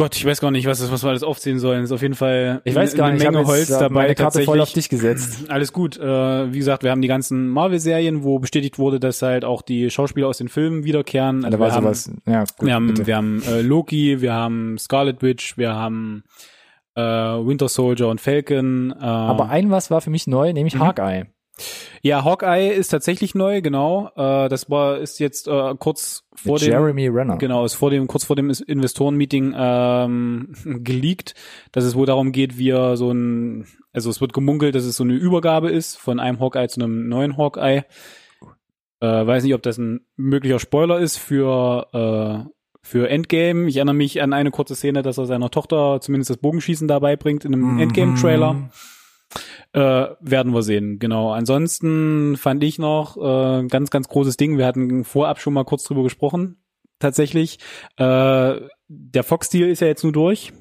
[0.00, 1.84] Gott, ich weiß gar nicht, was, das, was wir alles aufzählen sollen.
[1.84, 3.94] ist auf jeden Fall Ich weiß gar eine nicht, Menge Holz jetzt, dabei.
[3.94, 4.46] meine Karte tatsächlich.
[4.46, 5.44] voll auf dich gesetzt.
[5.50, 5.98] Alles gut.
[5.98, 9.90] Äh, wie gesagt, wir haben die ganzen Marvel-Serien, wo bestätigt wurde, dass halt auch die
[9.90, 11.42] Schauspieler aus den Filmen wiederkehren.
[11.42, 12.10] Da wir war haben, sowas.
[12.26, 13.06] Ja, gut, wir haben, bitte.
[13.06, 16.24] wir haben äh, Loki, wir haben Scarlet Witch, wir haben
[16.94, 18.92] äh, Winter Soldier und Falcon.
[18.98, 20.80] Äh, Aber ein was war für mich neu, nämlich Mhm.
[20.80, 21.24] Hawkeye.
[22.02, 24.10] Ja, Hawkeye ist tatsächlich neu, genau.
[24.16, 27.36] Äh, das war ist jetzt äh, kurz vor Mit dem Jeremy Renner.
[27.38, 30.52] Genau, ist vor dem, kurz vor dem Investoren-Meeting ähm,
[30.84, 31.34] geleakt,
[31.72, 34.96] dass es wohl darum geht, wie er so ein, also es wird gemunkelt, dass es
[34.96, 37.84] so eine Übergabe ist von einem Hawkeye zu einem neuen Hawkeye.
[39.00, 41.86] Äh, weiß nicht, ob das ein möglicher Spoiler ist für
[42.46, 42.50] äh,
[42.82, 43.68] für Endgame.
[43.68, 47.16] Ich erinnere mich an eine kurze Szene, dass er seiner Tochter zumindest das Bogenschießen dabei
[47.16, 47.80] bringt in einem Mhm.
[47.80, 48.70] Endgame-Trailer.
[49.72, 51.30] Äh, werden wir sehen, genau.
[51.32, 54.58] Ansonsten fand ich noch äh, ganz, ganz großes Ding.
[54.58, 56.56] Wir hatten vorab schon mal kurz drüber gesprochen.
[56.98, 57.58] Tatsächlich.
[57.96, 60.52] Äh, der Fox-Deal ist ja jetzt nur durch.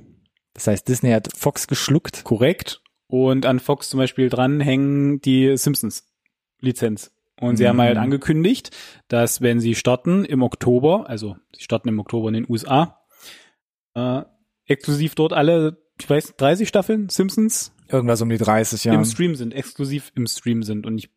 [0.53, 2.23] Das heißt, Disney hat Fox geschluckt.
[2.23, 2.81] Korrekt.
[3.07, 7.11] Und an Fox zum Beispiel dran hängen die Simpsons-Lizenz.
[7.41, 7.67] Und sie Mhm.
[7.69, 8.69] haben halt angekündigt,
[9.07, 12.99] dass wenn sie starten im Oktober, also sie starten im Oktober in den USA,
[13.95, 14.21] äh,
[14.65, 18.93] exklusiv dort alle, ich weiß, 30 Staffeln Simpsons Irgendwas um die 30, ja.
[18.93, 20.85] im Stream sind, exklusiv im Stream sind.
[20.85, 21.09] Und ich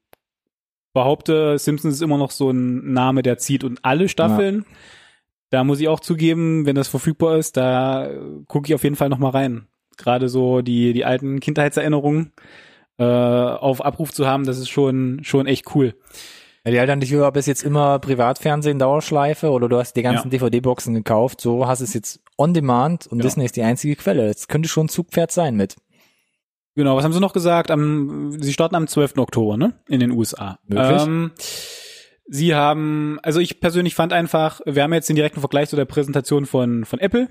[0.94, 3.64] behaupte, Simpsons ist immer noch so ein Name, der zieht.
[3.64, 4.64] Und alle Staffeln,
[5.50, 8.10] da muss ich auch zugeben, wenn das verfügbar ist, da
[8.48, 9.66] gucke ich auf jeden Fall noch mal rein.
[9.98, 12.32] Gerade so die, die alten Kindheitserinnerungen
[12.98, 15.94] äh, auf Abruf zu haben, das ist schon, schon echt cool.
[16.64, 20.38] Ja, die Alternative war bis jetzt immer Privatfernsehen, Dauerschleife oder du hast die ganzen Ja.
[20.38, 21.40] DVD-Boxen gekauft.
[21.40, 23.22] So hast es jetzt on demand und Ja.
[23.24, 24.28] Disney ist die einzige Quelle.
[24.28, 25.76] Das könnte schon ein Zugpferd sein mit.
[26.74, 27.70] Genau, was haben sie noch gesagt?
[27.70, 29.18] Am, sie starten am 12.
[29.18, 29.74] Oktober, ne?
[29.88, 30.58] In den USA.
[30.66, 31.02] Möglich.
[31.02, 31.32] Ähm,
[32.26, 35.84] sie haben, also ich persönlich fand einfach, wir haben jetzt den direkten Vergleich zu der
[35.84, 37.28] Präsentation von, von Apple.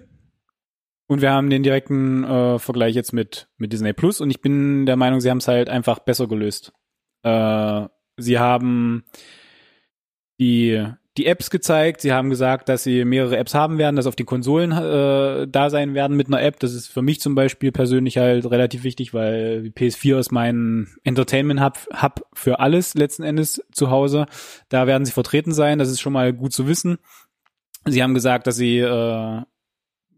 [1.07, 4.21] Und wir haben den direkten äh, Vergleich jetzt mit, mit Disney Plus.
[4.21, 6.71] Und ich bin der Meinung, sie haben es halt einfach besser gelöst.
[7.23, 9.03] Äh, sie haben
[10.39, 11.99] die, die Apps gezeigt.
[12.01, 15.69] Sie haben gesagt, dass sie mehrere Apps haben werden, dass auf die Konsolen äh, da
[15.69, 16.59] sein werden mit einer App.
[16.59, 20.87] Das ist für mich zum Beispiel persönlich halt relativ wichtig, weil die PS4 ist mein
[21.03, 24.25] Entertainment-Hub Hub für alles letzten Endes zu Hause.
[24.69, 25.79] Da werden sie vertreten sein.
[25.79, 26.97] Das ist schon mal gut zu wissen.
[27.85, 29.41] Sie haben gesagt, dass sie äh,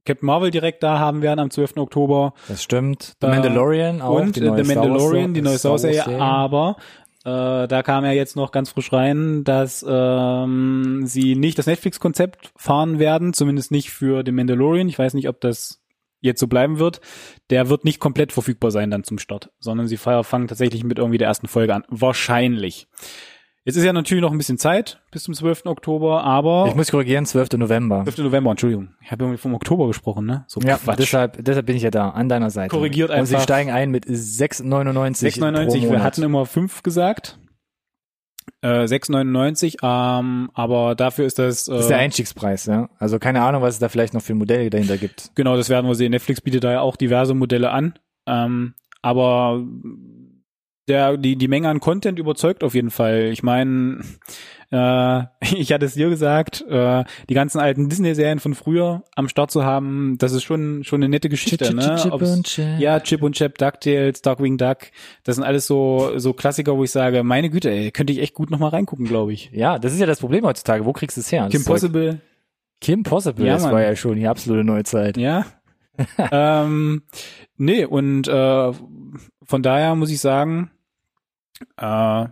[0.05, 1.77] Captain Marvel direkt da haben werden am 12.
[1.77, 2.33] Oktober.
[2.49, 3.13] Das stimmt.
[3.21, 4.19] The Äh, Mandalorian auch.
[4.19, 6.21] und die neue The Mandalorian, die neue Star Star Wars Wars-Serie.
[6.21, 6.75] Aber
[7.25, 12.51] äh, da kam ja jetzt noch ganz frisch rein, dass ähm, sie nicht das Netflix-Konzept
[12.57, 14.89] fahren werden, zumindest nicht für The Mandalorian.
[14.89, 15.81] Ich weiß nicht, ob das
[16.19, 16.99] jetzt so bleiben wird.
[17.49, 21.17] Der wird nicht komplett verfügbar sein dann zum Start, sondern sie fangen tatsächlich mit irgendwie
[21.17, 21.83] der ersten Folge an.
[21.89, 22.87] Wahrscheinlich.
[23.65, 25.65] Jetzt ist ja natürlich noch ein bisschen Zeit bis zum 12.
[25.67, 27.53] Oktober, aber Ich muss korrigieren, 12.
[27.57, 28.03] November.
[28.03, 28.17] 12.
[28.19, 28.89] November, Entschuldigung.
[29.01, 30.43] Ich habe irgendwie vom Oktober gesprochen, ne?
[30.47, 30.99] So Ja, Quatsch.
[30.99, 32.69] deshalb, deshalb bin ich ja da, an deiner Seite.
[32.75, 33.43] Korrigiert Und sie einfach.
[33.43, 37.39] steigen ein mit 6,99 pro 6,99, wir hatten immer 5 gesagt.
[38.61, 42.89] Äh, 6,99, ähm, aber dafür ist das, äh, Das ist der Einstiegspreis, ja.
[42.99, 45.31] Also keine Ahnung, was es da vielleicht noch für Modelle dahinter gibt.
[45.35, 46.11] genau, das werden wir sehen.
[46.11, 47.93] Netflix bietet da ja auch diverse Modelle an,
[48.27, 49.63] ähm, aber
[50.87, 53.29] der, die, die Menge an Content überzeugt auf jeden Fall.
[53.31, 54.01] Ich meine,
[54.71, 55.23] äh,
[55.55, 59.63] ich hatte es dir gesagt, äh, die ganzen alten Disney-Serien von früher am Start zu
[59.63, 61.95] haben, das ist schon, schon eine nette Geschichte, ne?
[62.01, 62.79] Chip Ob's- und Chap.
[62.79, 64.79] Ja, Chip und Chap, DuckTales, Darkwing Duck,
[65.23, 68.33] das sind alles so, so Klassiker, wo ich sage, meine Güte, ey, könnte ich echt
[68.33, 69.51] gut noch mal reingucken, glaube ich.
[69.53, 70.85] Ja, das ist ja das Problem heutzutage.
[70.85, 71.47] Wo kriegst du es her?
[71.49, 72.19] Kim Possible,
[72.81, 73.71] Kim Possible, Ja, das Mann.
[73.73, 75.17] war ja schon die absolute Neuzeit.
[75.17, 75.45] ja.
[76.31, 77.03] ähm,
[77.55, 78.71] nee, und äh,
[79.45, 80.71] von daher muss ich sagen,
[81.77, 82.25] äh,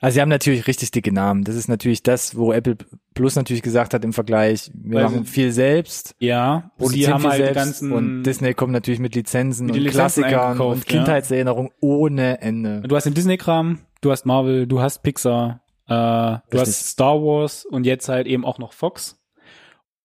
[0.00, 1.44] Also sie haben natürlich richtig dicke Namen.
[1.44, 2.76] Das ist natürlich das, wo Apple
[3.14, 7.14] Plus natürlich gesagt hat im Vergleich, wir Weil machen sie- viel selbst, ja, sie produzieren
[7.14, 10.78] haben halt selbst ganzen, und Disney kommt natürlich mit Lizenzen Mit und Lizenzen Klassikern und
[10.78, 10.84] ja.
[10.84, 12.82] Kindheitserinnerung ohne Ende.
[12.82, 16.60] du hast den Disney-Kram, du hast Marvel, du hast Pixar, äh, du Richtig.
[16.60, 19.20] hast Star Wars und jetzt halt eben auch noch Fox.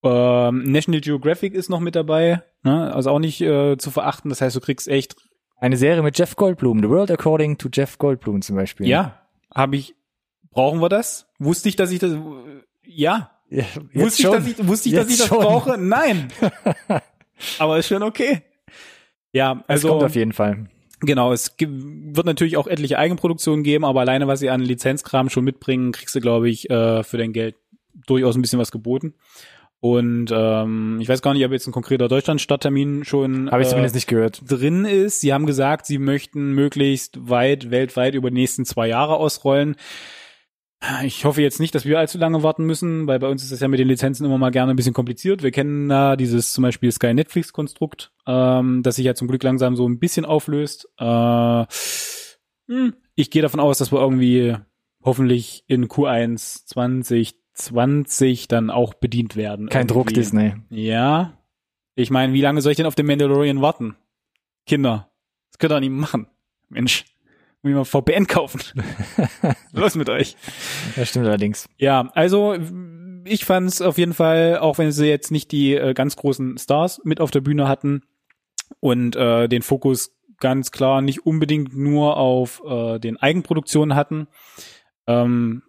[0.03, 2.93] Ähm, National Geographic ist noch mit dabei, ne?
[2.93, 4.29] also auch nicht äh, zu verachten.
[4.29, 5.15] Das heißt, du kriegst echt
[5.59, 8.87] Eine Serie mit Jeff Goldblum, The World According to Jeff Goldblum zum Beispiel.
[8.87, 9.19] Ja,
[9.53, 9.95] habe ich.
[10.51, 11.27] Brauchen wir das?
[11.37, 12.15] Wusste ich, dass ich das.
[12.85, 13.31] Ja.
[13.49, 14.33] ja Wusste ich, schon.
[14.33, 15.39] dass ich, wusste ich, dass ich das schon.
[15.39, 15.77] brauche?
[15.77, 16.29] Nein.
[17.59, 18.41] Aber ist schon okay.
[19.31, 20.67] Ja, Es also kommt auf jeden Fall.
[21.01, 25.29] Genau, es gibt, wird natürlich auch etliche Eigenproduktionen geben, aber alleine was sie an Lizenzkram
[25.29, 27.55] schon mitbringen, kriegst du, glaube ich, äh, für dein Geld
[28.05, 29.13] durchaus ein bisschen was geboten.
[29.81, 33.69] Und ähm, ich weiß gar nicht, ob jetzt ein konkreter Deutschland-Starttermin schon Habe ich äh,
[33.69, 34.41] zumindest nicht gehört.
[34.45, 35.21] drin ist.
[35.21, 39.75] Sie haben gesagt, sie möchten möglichst weit weltweit über die nächsten zwei Jahre ausrollen.
[41.03, 43.59] Ich hoffe jetzt nicht, dass wir allzu lange warten müssen, weil bei uns ist das
[43.59, 45.43] ja mit den Lizenzen immer mal gerne ein bisschen kompliziert.
[45.43, 49.43] Wir kennen da dieses zum Beispiel Sky Netflix Konstrukt, ähm, das sich ja zum Glück
[49.43, 50.87] langsam so ein bisschen auflöst.
[50.97, 51.65] Äh,
[52.67, 54.55] hm, ich gehe davon aus, dass wir irgendwie
[55.03, 56.65] hoffentlich in Q1
[57.59, 59.69] 2020 dann auch bedient werden.
[59.69, 60.13] Kein Druck, Irgendwie.
[60.15, 60.53] Disney.
[60.69, 61.37] Ja.
[61.95, 63.95] Ich meine, wie lange soll ich denn auf den Mandalorian warten?
[64.65, 65.09] Kinder,
[65.51, 66.27] das könnt ihr doch nicht machen.
[66.69, 67.05] Mensch,
[67.61, 68.61] muss ich mal VPN kaufen.
[69.73, 70.37] Los mit euch.
[70.95, 71.67] Das stimmt allerdings.
[71.77, 72.55] Ja, also
[73.25, 76.57] ich fand es auf jeden Fall, auch wenn sie jetzt nicht die äh, ganz großen
[76.57, 78.03] Stars mit auf der Bühne hatten
[78.79, 84.27] und äh, den Fokus ganz klar nicht unbedingt nur auf äh, den Eigenproduktionen hatten,
[85.07, 85.63] ähm,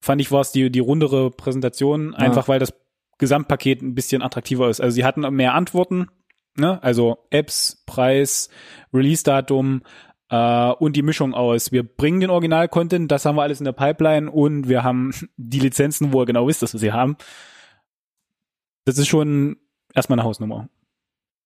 [0.00, 2.74] fand ich war es die die rundere Präsentation, einfach weil das
[3.18, 4.80] Gesamtpaket ein bisschen attraktiver ist.
[4.80, 6.08] Also sie hatten mehr Antworten,
[6.56, 6.82] ne?
[6.82, 8.48] Also Apps, Preis,
[8.92, 9.82] Release-Datum,
[10.30, 11.72] äh, und die Mischung aus.
[11.72, 15.60] Wir bringen den Original-Content, das haben wir alles in der Pipeline und wir haben die
[15.60, 17.16] Lizenzen, wo ihr genau wisst, dass wir sie haben.
[18.84, 19.56] Das ist schon
[19.94, 20.68] erstmal eine Hausnummer.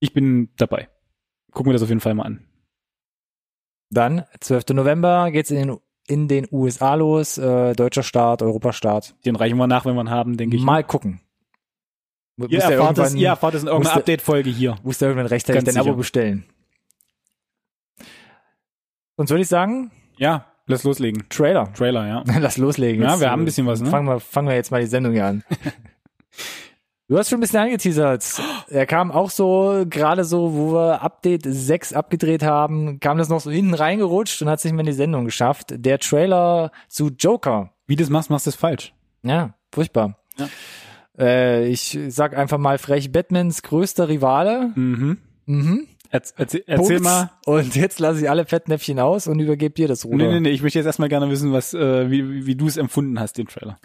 [0.00, 0.88] Ich bin dabei.
[1.52, 2.46] Gucken wir das auf jeden Fall mal an.
[3.90, 4.68] Dann, 12.
[4.70, 5.78] November geht's in den,
[6.12, 7.38] in den USA los.
[7.38, 9.14] Äh, deutscher Start, Europastart.
[9.25, 10.62] Den reichen wir nach, wenn wir ihn haben, denke ich.
[10.62, 11.20] Mal gucken.
[12.38, 14.77] Ihr ja erfahrt, es, ihr erfahrt es in irgendeiner Update-Folge hier.
[14.83, 16.44] Musst du irgendwann rechtzeitig dein Abo bestellen.
[19.16, 21.25] Sonst würde ich sagen, Ja, lass loslegen.
[21.29, 21.72] Trailer.
[21.75, 22.25] Trailer, ja.
[22.40, 23.03] Lass loslegen.
[23.03, 23.90] Ja, Jetzt, wir haben ein bisschen was, ne?
[23.90, 25.44] Fangen wir, fangen wir jetzt mal die Sendung hier an.
[27.08, 28.24] Du hast schon ein bisschen angeteasert.
[28.68, 33.40] Er kam auch so, gerade so, wo wir Update 6 abgedreht haben, kam das noch
[33.40, 35.74] so hinten reingerutscht und hat sich mal in die Sendung geschafft.
[35.76, 37.74] Der Trailer zu Joker.
[37.86, 38.94] Wie du das machst, machst du es falsch.
[39.22, 40.16] Ja, furchtbar.
[40.38, 40.48] Ja.
[41.18, 44.72] Äh, ich sag einfach mal frech, Batmans größter Rivale.
[44.74, 45.18] Mhm.
[45.46, 45.86] Mhm.
[46.10, 47.30] Erz, erzähl, erzähl mal.
[47.46, 50.16] Und jetzt lasse ich alle Fettnäpfchen aus und übergebe dir das Ruder.
[50.16, 52.76] Nee, nee, nee, ich möchte jetzt erstmal gerne wissen, was, äh, wie, wie du es
[52.76, 53.78] empfunden hast, den Trailer.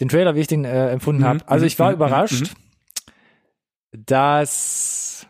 [0.00, 1.48] Den Trailer, wie ich den äh, empfunden Mhm, habe.
[1.48, 2.52] Also mhm, ich war mhm, überrascht,
[3.92, 5.26] dass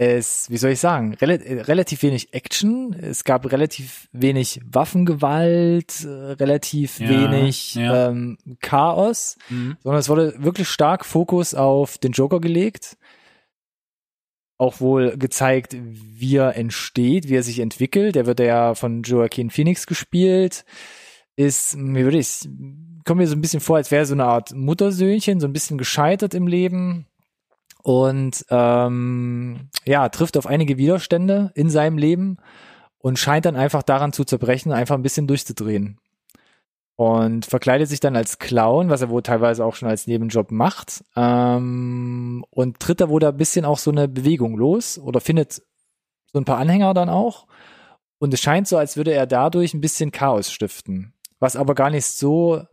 [0.00, 2.92] es, wie soll ich sagen, rel relativ wenig Action.
[2.92, 8.08] Es gab relativ wenig Waffengewalt, äh, relativ Ja, wenig ja.
[8.08, 9.36] Ähm, Chaos,
[9.82, 12.96] sondern es wurde wirklich stark Fokus auf den Joker gelegt.
[14.60, 18.14] Auch wohl gezeigt, wie er entsteht, wie er sich entwickelt.
[18.14, 20.64] Der wird ja von Joaquin Phoenix gespielt.
[21.36, 22.48] Ist, mir würde ich,
[23.04, 25.78] kommt mir so ein bisschen vor, als wäre so eine Art Muttersöhnchen, so ein bisschen
[25.78, 27.06] gescheitert im Leben.
[27.82, 32.38] Und ähm, ja, trifft auf einige Widerstände in seinem Leben
[32.98, 35.98] und scheint dann einfach daran zu zerbrechen, einfach ein bisschen durchzudrehen.
[36.96, 41.04] Und verkleidet sich dann als Clown, was er wohl teilweise auch schon als Nebenjob macht.
[41.14, 45.62] Ähm, und tritt da wohl da ein bisschen auch so eine Bewegung los oder findet
[46.32, 47.46] so ein paar Anhänger dann auch.
[48.18, 51.14] Und es scheint so, als würde er dadurch ein bisschen Chaos stiften.
[51.38, 52.64] Was aber gar nicht so,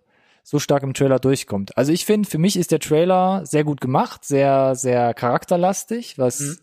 [0.48, 1.76] so stark im Trailer durchkommt.
[1.76, 6.40] Also ich finde, für mich ist der Trailer sehr gut gemacht, sehr, sehr charakterlastig, was
[6.40, 6.58] Mhm.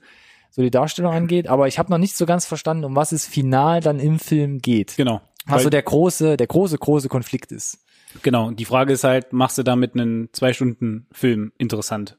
[0.51, 1.49] so die Darstellung angeht.
[1.49, 4.61] Aber ich habe noch nicht so ganz verstanden, um was es final dann im Film
[4.61, 4.95] geht.
[4.97, 5.21] Genau.
[5.47, 7.79] Was Weil- so der große, der große, große Konflikt ist.
[8.23, 8.53] Genau.
[8.53, 12.18] Die Frage ist halt, machst du damit einen zwei Stunden Film interessant?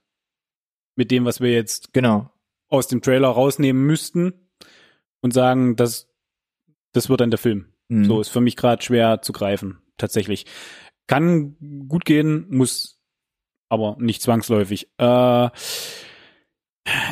[0.95, 2.29] Mit dem, was wir jetzt Genau.
[2.67, 4.33] aus dem Trailer rausnehmen müssten
[5.21, 6.09] und sagen, das,
[6.91, 7.67] das wird dann der Film.
[7.87, 8.03] Mhm.
[8.05, 10.45] So ist für mich gerade schwer zu greifen, tatsächlich.
[11.07, 11.55] Kann
[11.87, 12.99] gut gehen, muss
[13.69, 14.87] aber nicht zwangsläufig.
[14.97, 15.49] Äh,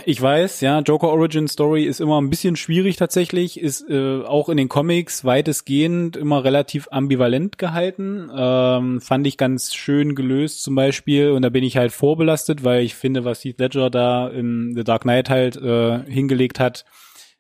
[0.06, 4.50] ich weiß, ja, Joker Origin Story ist immer ein bisschen schwierig tatsächlich, ist äh, auch
[4.50, 8.30] in den Comics weitestgehend immer relativ ambivalent gehalten.
[8.36, 12.84] Ähm, fand ich ganz schön gelöst zum Beispiel und da bin ich halt vorbelastet, weil
[12.84, 16.84] ich finde, was Heath Ledger da in The Dark Knight halt äh, hingelegt hat,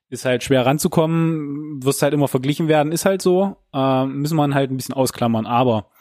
[0.10, 4.56] ist halt schwer ranzukommen, wirst halt immer verglichen werden, ist halt so, ähm, müssen man
[4.56, 5.92] halt ein bisschen ausklammern, aber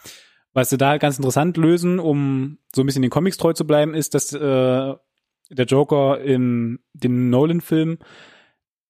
[0.53, 3.65] was sie da halt ganz interessant lösen, um so ein bisschen den Comics treu zu
[3.65, 7.99] bleiben, ist, dass äh, der Joker in dem Nolan-Film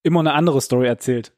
[0.04, 1.34] immer eine andere Story erzählt.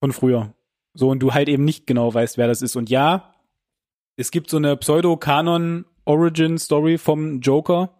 [0.00, 0.52] Von früher.
[0.94, 2.76] So, und du halt eben nicht genau weißt, wer das ist.
[2.76, 3.32] Und ja,
[4.16, 7.98] es gibt so eine Pseudo-Kanon-Origin-Story vom Joker,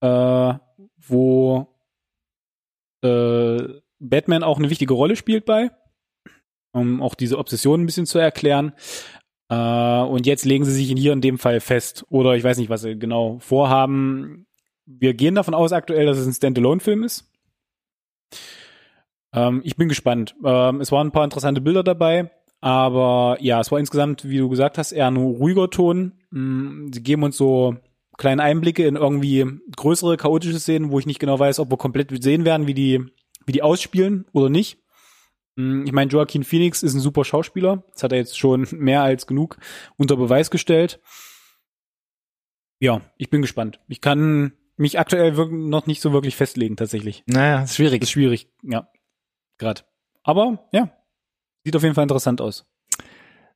[0.00, 0.54] äh,
[0.96, 1.68] wo
[3.02, 3.62] äh,
[4.00, 5.70] Batman auch eine wichtige Rolle spielt bei,
[6.72, 8.72] um auch diese Obsession ein bisschen zu erklären.
[9.48, 12.04] Äh, und jetzt legen sie sich hier in dem Fall fest.
[12.10, 14.46] Oder ich weiß nicht, was sie genau vorhaben.
[14.86, 17.30] Wir gehen davon aus aktuell, dass es ein Standalone-Film ist.
[19.32, 20.34] Ähm, ich bin gespannt.
[20.44, 22.30] Ähm, es waren ein paar interessante Bilder dabei,
[22.60, 26.12] aber ja, es war insgesamt, wie du gesagt hast, eher ein ruhiger Ton.
[26.30, 27.76] Mm, Sie geben uns so
[28.16, 32.10] kleine Einblicke in irgendwie größere chaotische Szenen, wo ich nicht genau weiß, ob wir komplett
[32.22, 33.04] sehen werden, wie die,
[33.46, 34.78] wie die ausspielen oder nicht.
[35.58, 37.82] Mm, Ich meine, Joaquin Phoenix ist ein super Schauspieler.
[37.92, 39.58] Das hat er jetzt schon mehr als genug
[39.96, 41.00] unter Beweis gestellt.
[42.80, 43.80] Ja, ich bin gespannt.
[43.88, 47.24] Ich kann mich aktuell noch nicht so wirklich festlegen, tatsächlich.
[47.26, 48.02] Naja, ist schwierig.
[48.02, 48.88] Ist schwierig, ja.
[49.58, 49.82] Gerade.
[50.22, 50.90] Aber ja,
[51.64, 52.66] sieht auf jeden Fall interessant aus.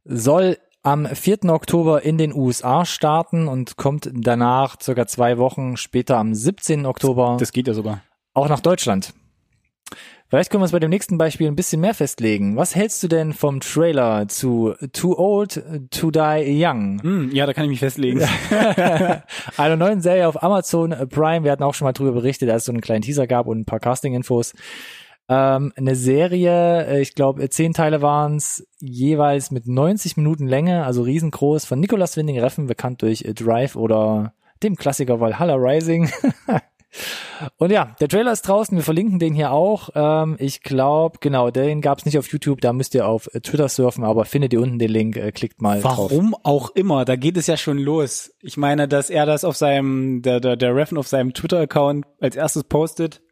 [0.04, 1.44] Soll am 4.
[1.44, 6.86] Oktober in den USA starten und kommt danach circa zwei Wochen später am 17.
[6.86, 8.02] Oktober Das geht ja sogar.
[8.34, 9.14] auch nach Deutschland.
[10.32, 12.56] Vielleicht können wir uns bei dem nächsten Beispiel ein bisschen mehr festlegen.
[12.56, 17.02] Was hältst du denn vom Trailer zu Too Old to Die Young?
[17.02, 18.22] Hm, ja, da kann ich mich festlegen.
[19.58, 21.44] Einer neuen Serie auf Amazon Prime.
[21.44, 23.58] Wir hatten auch schon mal drüber berichtet, als es so einen kleinen Teaser gab und
[23.58, 24.54] ein paar Casting-Infos.
[25.28, 30.86] Ähm, eine Serie, äh, ich glaube, zehn Teile waren es, jeweils mit 90 Minuten Länge,
[30.86, 36.10] also riesengroß, von Nicolas Winding Reffen, bekannt durch Drive oder dem Klassiker Valhalla Rising.
[37.56, 39.90] Und ja, der Trailer ist draußen, wir verlinken den hier auch.
[39.94, 43.40] Ähm, ich glaube, genau, den gab es nicht auf YouTube, da müsst ihr auf äh,
[43.40, 46.10] Twitter surfen, aber findet ihr unten den Link, äh, klickt mal drauf.
[46.10, 48.32] Warum auch immer, da geht es ja schon los.
[48.40, 52.36] Ich meine, dass er das auf seinem, der, der, der Reffen auf seinem Twitter-Account als
[52.36, 53.22] erstes postet.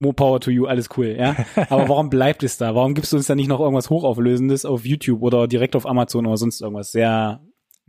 [0.00, 1.36] More power to you, alles cool, ja.
[1.68, 2.74] Aber warum bleibt es da?
[2.74, 6.26] Warum gibst du uns da nicht noch irgendwas Hochauflösendes auf YouTube oder direkt auf Amazon
[6.26, 6.90] oder sonst irgendwas?
[6.90, 7.40] Sehr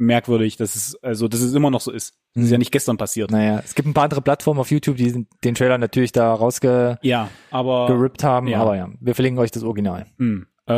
[0.05, 2.15] merkwürdig, dass es, also, dass es immer noch so ist.
[2.35, 3.31] Das ist ja nicht gestern passiert.
[3.31, 7.03] Naja, es gibt ein paar andere Plattformen auf YouTube, die den Trailer natürlich da rausgerippt
[7.03, 7.87] Ja, aber.
[8.23, 8.59] haben, ja.
[8.61, 10.05] aber ja, wir verlinken euch das Original.
[10.17, 10.47] Hm.
[10.65, 10.73] Äh,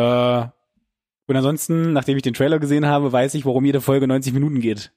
[1.27, 4.59] und ansonsten, nachdem ich den Trailer gesehen habe, weiß ich, warum jede Folge 90 Minuten
[4.59, 4.91] geht.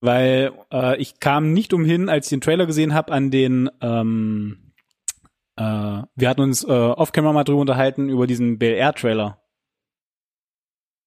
[0.00, 4.72] Weil äh, ich kam nicht umhin, als ich den Trailer gesehen habe, an den ähm,
[5.56, 5.62] äh,
[6.14, 9.41] wir hatten uns äh, off-camera mal drüber unterhalten über diesen Bel Air Trailer.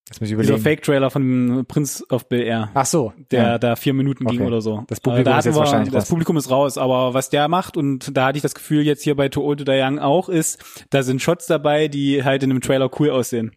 [0.08, 0.62] Jetzt muss ich Dieser überlegen.
[0.63, 2.70] Fake-Trailer von Prince of Bel Air.
[2.76, 3.58] Ach so, Der ja.
[3.58, 4.48] da vier Minuten ging Okay.
[4.48, 4.84] oder so.
[4.88, 6.10] Das Publikum Äh, da ist jetzt wir- wahrscheinlich Das raus.
[6.10, 9.15] Publikum ist raus, aber was der macht, und da hatte ich das Gefühl jetzt hier
[9.15, 12.52] bei Too Old to Die Young auch, ist, da sind Shots dabei, die halt in
[12.52, 13.54] einem Trailer cool aussehen.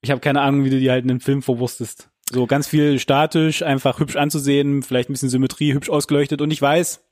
[0.00, 2.08] Ich habe keine Ahnung, wie du die halt in einem Film verwurstest.
[2.32, 6.40] So ganz viel statisch, einfach hübsch anzusehen, vielleicht ein bisschen Symmetrie, hübsch ausgeleuchtet.
[6.40, 7.04] Und ich weiß,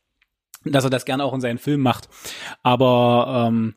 [0.64, 2.08] dass er das gerne auch in seinen Filmen macht.
[2.62, 3.74] Aber ähm,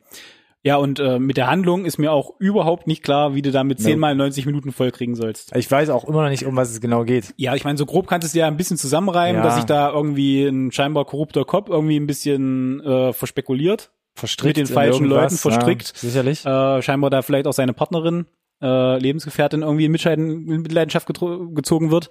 [0.66, 3.80] ja, und äh, mit der Handlung ist mir auch überhaupt nicht klar, wie du damit
[3.80, 5.56] zehnmal 90 Minuten vollkriegen sollst.
[5.56, 7.34] Ich weiß auch immer noch nicht, um was es genau geht.
[7.38, 9.44] Ja, ich meine, so grob kannst du es ja ein bisschen zusammenreimen, Ja.
[9.44, 14.68] dass sich da irgendwie ein scheinbar korrupter Cop irgendwie ein bisschen äh, verspekuliert, Verstrickt Mit
[14.70, 15.92] den falschen Leuten verstrickt.
[15.96, 16.46] Ja, sicherlich.
[16.46, 18.26] äh, scheinbar da vielleicht auch seine Partnerin,
[18.62, 22.10] äh, Lebensgefährtin irgendwie in Mitleidenschaft gezogen wird.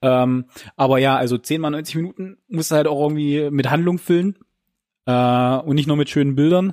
[0.00, 3.98] Ähm, aber ja, also 10 mal 90 Minuten musst du halt auch irgendwie mit Handlung
[3.98, 4.38] füllen
[5.06, 5.12] äh,
[5.58, 6.72] und nicht nur mit schönen Bildern.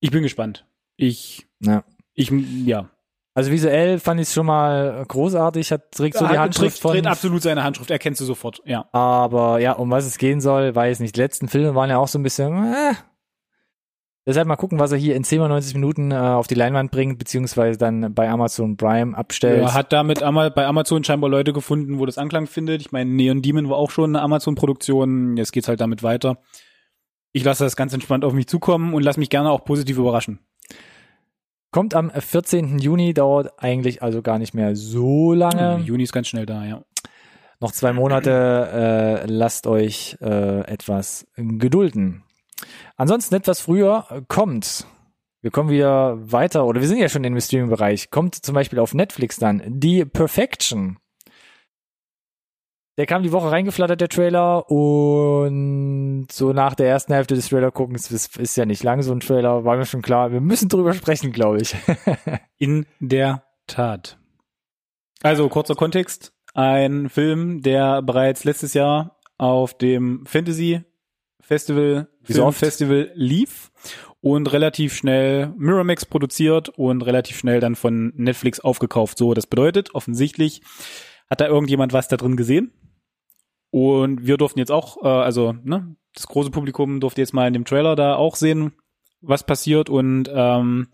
[0.00, 0.66] Ich bin gespannt.
[0.96, 1.84] Ich, Ja.
[2.14, 2.30] ich,
[2.64, 2.88] ja.
[3.32, 6.92] Also visuell fand ich es schon mal großartig, hat trägt so die Handschrift trägt, von.
[6.92, 8.86] trägt absolut seine Handschrift, erkennst du sofort, ja.
[8.92, 11.14] Aber ja, um was es gehen soll, weiß nicht.
[11.16, 12.72] Die letzten Filme waren ja auch so ein bisschen.
[12.74, 12.94] Äh.
[14.26, 16.90] Deshalb mal gucken, was er hier in 10 mal 90 Minuten äh, auf die Leinwand
[16.90, 19.62] bringt, beziehungsweise dann bei Amazon Prime abstellt.
[19.62, 22.82] Er hat damit Ama- bei Amazon scheinbar Leute gefunden, wo das Anklang findet.
[22.82, 25.36] Ich meine, Neon Demon war auch schon eine Amazon-Produktion.
[25.36, 26.36] Jetzt geht's halt damit weiter.
[27.32, 30.40] Ich lasse das ganz entspannt auf mich zukommen und lasse mich gerne auch positiv überraschen.
[31.70, 32.80] Kommt am 14.
[32.80, 35.78] Juni, dauert eigentlich also gar nicht mehr so lange.
[35.84, 36.82] Juni ist ganz schnell da, ja.
[37.60, 42.24] Noch zwei Monate, äh, lasst euch äh, etwas gedulden.
[42.96, 44.86] Ansonsten etwas früher kommt.
[45.42, 48.10] Wir kommen wieder weiter, oder wir sind ja schon im Streaming-Bereich.
[48.10, 50.98] Kommt zum Beispiel auf Netflix dann die Perfection.
[53.00, 57.70] Der kam die Woche reingeflattert, der Trailer, und so nach der ersten Hälfte des Trailer
[57.70, 60.68] guckens, das ist ja nicht lang so ein Trailer, war mir schon klar, wir müssen
[60.68, 61.74] drüber sprechen, glaube ich.
[62.58, 64.18] In der Tat.
[65.22, 66.34] Also, kurzer Kontext.
[66.52, 70.82] Ein Film, der bereits letztes Jahr auf dem Fantasy
[71.40, 72.06] Festival,
[72.38, 72.58] oft.
[72.58, 73.72] Festival lief
[74.20, 79.16] und relativ schnell Miramax produziert und relativ schnell dann von Netflix aufgekauft.
[79.16, 80.60] So, das bedeutet, offensichtlich
[81.30, 82.74] hat da irgendjemand was da drin gesehen.
[83.70, 87.52] Und wir durften jetzt auch, äh, also ne, das große Publikum durfte jetzt mal in
[87.52, 88.72] dem Trailer da auch sehen,
[89.20, 89.88] was passiert.
[89.90, 90.88] Und ähm,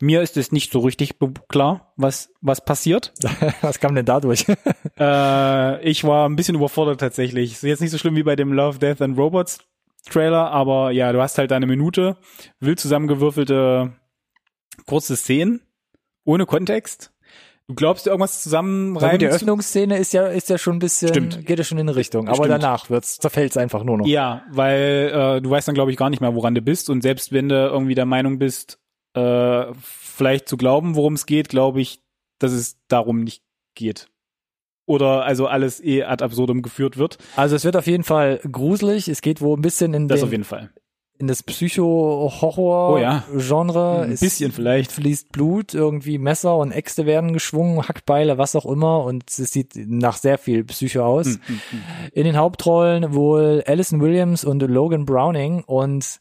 [0.00, 1.14] mir ist es nicht so richtig
[1.48, 3.12] klar, was was passiert.
[3.62, 4.46] Was kam denn dadurch?
[4.98, 7.52] Äh, ich war ein bisschen überfordert tatsächlich.
[7.52, 9.60] Ist jetzt nicht so schlimm wie bei dem Love, Death and Robots
[10.08, 12.16] Trailer, aber ja, du hast halt eine Minute,
[12.58, 13.94] wild zusammengewürfelte
[14.86, 15.62] kurze Szenen,
[16.24, 17.12] ohne Kontext,
[17.70, 19.18] Du glaubst irgendwas Aber zusammenreimen?
[19.20, 21.46] die Eröffnungsszene ist ja, ist ja schon ein bisschen, Stimmt.
[21.46, 22.26] geht ja schon in eine Richtung.
[22.26, 22.50] Aber Stimmt.
[22.50, 24.06] danach wird's, zerfällt's einfach nur noch.
[24.08, 26.90] Ja, weil äh, du weißt dann, glaube ich, gar nicht mehr, woran du bist.
[26.90, 28.80] Und selbst wenn du irgendwie der Meinung bist,
[29.14, 32.02] äh, vielleicht zu glauben, worum es geht, glaube ich,
[32.40, 33.44] dass es darum nicht
[33.76, 34.08] geht.
[34.86, 37.18] Oder also alles eh ad absurdum geführt wird.
[37.36, 39.06] Also es wird auf jeden Fall gruselig.
[39.06, 40.70] Es geht wohl ein bisschen in, Das den, auf jeden Fall.
[41.20, 43.22] In das Oh ja.
[43.28, 44.02] Psycho-Horror-Genre.
[44.04, 44.92] Ein bisschen vielleicht.
[44.92, 49.04] fließt Blut, irgendwie Messer und Äxte werden geschwungen, Hackbeile, was auch immer.
[49.04, 51.26] Und es sieht nach sehr viel Psycho aus.
[51.26, 51.80] Hm, hm, hm.
[52.12, 55.62] In den Hauptrollen wohl Alison Williams und Logan Browning.
[55.64, 56.20] Und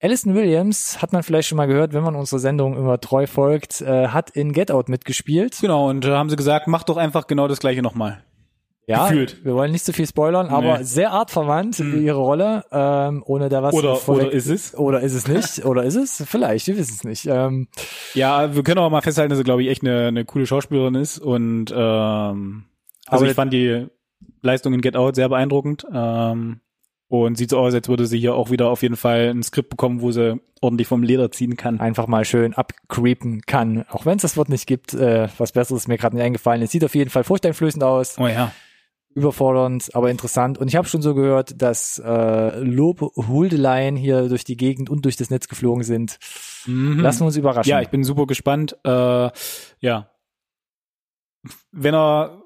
[0.00, 3.82] Alison Williams hat man vielleicht schon mal gehört, wenn man unsere Sendung immer treu folgt,
[3.82, 5.58] äh, hat in Get Out mitgespielt.
[5.60, 8.24] Genau, und da haben sie gesagt, mach doch einfach genau das gleiche nochmal.
[8.86, 9.44] Ja, Gefühlt.
[9.44, 10.84] wir wollen nicht zu viel spoilern, aber Nee.
[10.84, 12.02] sehr artverwandt Mhm.
[12.02, 14.74] ihre Rolle, ähm, ohne da was Oder, vorweg- oder ist es?
[14.76, 16.24] oder ist es nicht, oder ist es?
[16.26, 17.26] Vielleicht, wir wissen es nicht.
[17.26, 17.68] Ähm,
[18.14, 20.96] Ja, wir können aber mal festhalten, dass sie, glaube ich, echt eine, eine coole Schauspielerin
[20.96, 21.18] ist.
[21.20, 22.64] Und ähm,
[23.06, 23.86] also Aber- ich fand die
[24.42, 25.86] Leistung in Get Out sehr beeindruckend.
[25.92, 26.60] Ähm,
[27.08, 29.68] und sieht so aus, als würde sie hier auch wieder auf jeden Fall ein Skript
[29.70, 31.80] bekommen, wo sie ordentlich vom Leder ziehen kann.
[31.80, 34.94] einfach mal schön abcreepen kann, auch wenn es das Wort nicht gibt.
[34.94, 36.62] Äh, was Besseres ist mir gerade nicht eingefallen.
[36.62, 38.52] Es sieht auf jeden Fall furchteinflößend aus, Oh ja.
[39.20, 40.58] Überfordernd, aber interessant.
[40.58, 45.16] Und ich habe schon so gehört, dass äh, Lobhuldeleien hier durch die Gegend und durch
[45.16, 46.18] das Netz geflogen sind.
[46.66, 47.00] Mhm.
[47.00, 47.70] Lassen wir uns überraschen.
[47.70, 48.76] Ja, ich bin super gespannt.
[48.84, 49.30] Äh,
[49.80, 50.10] ja.
[51.72, 52.42] Wenn er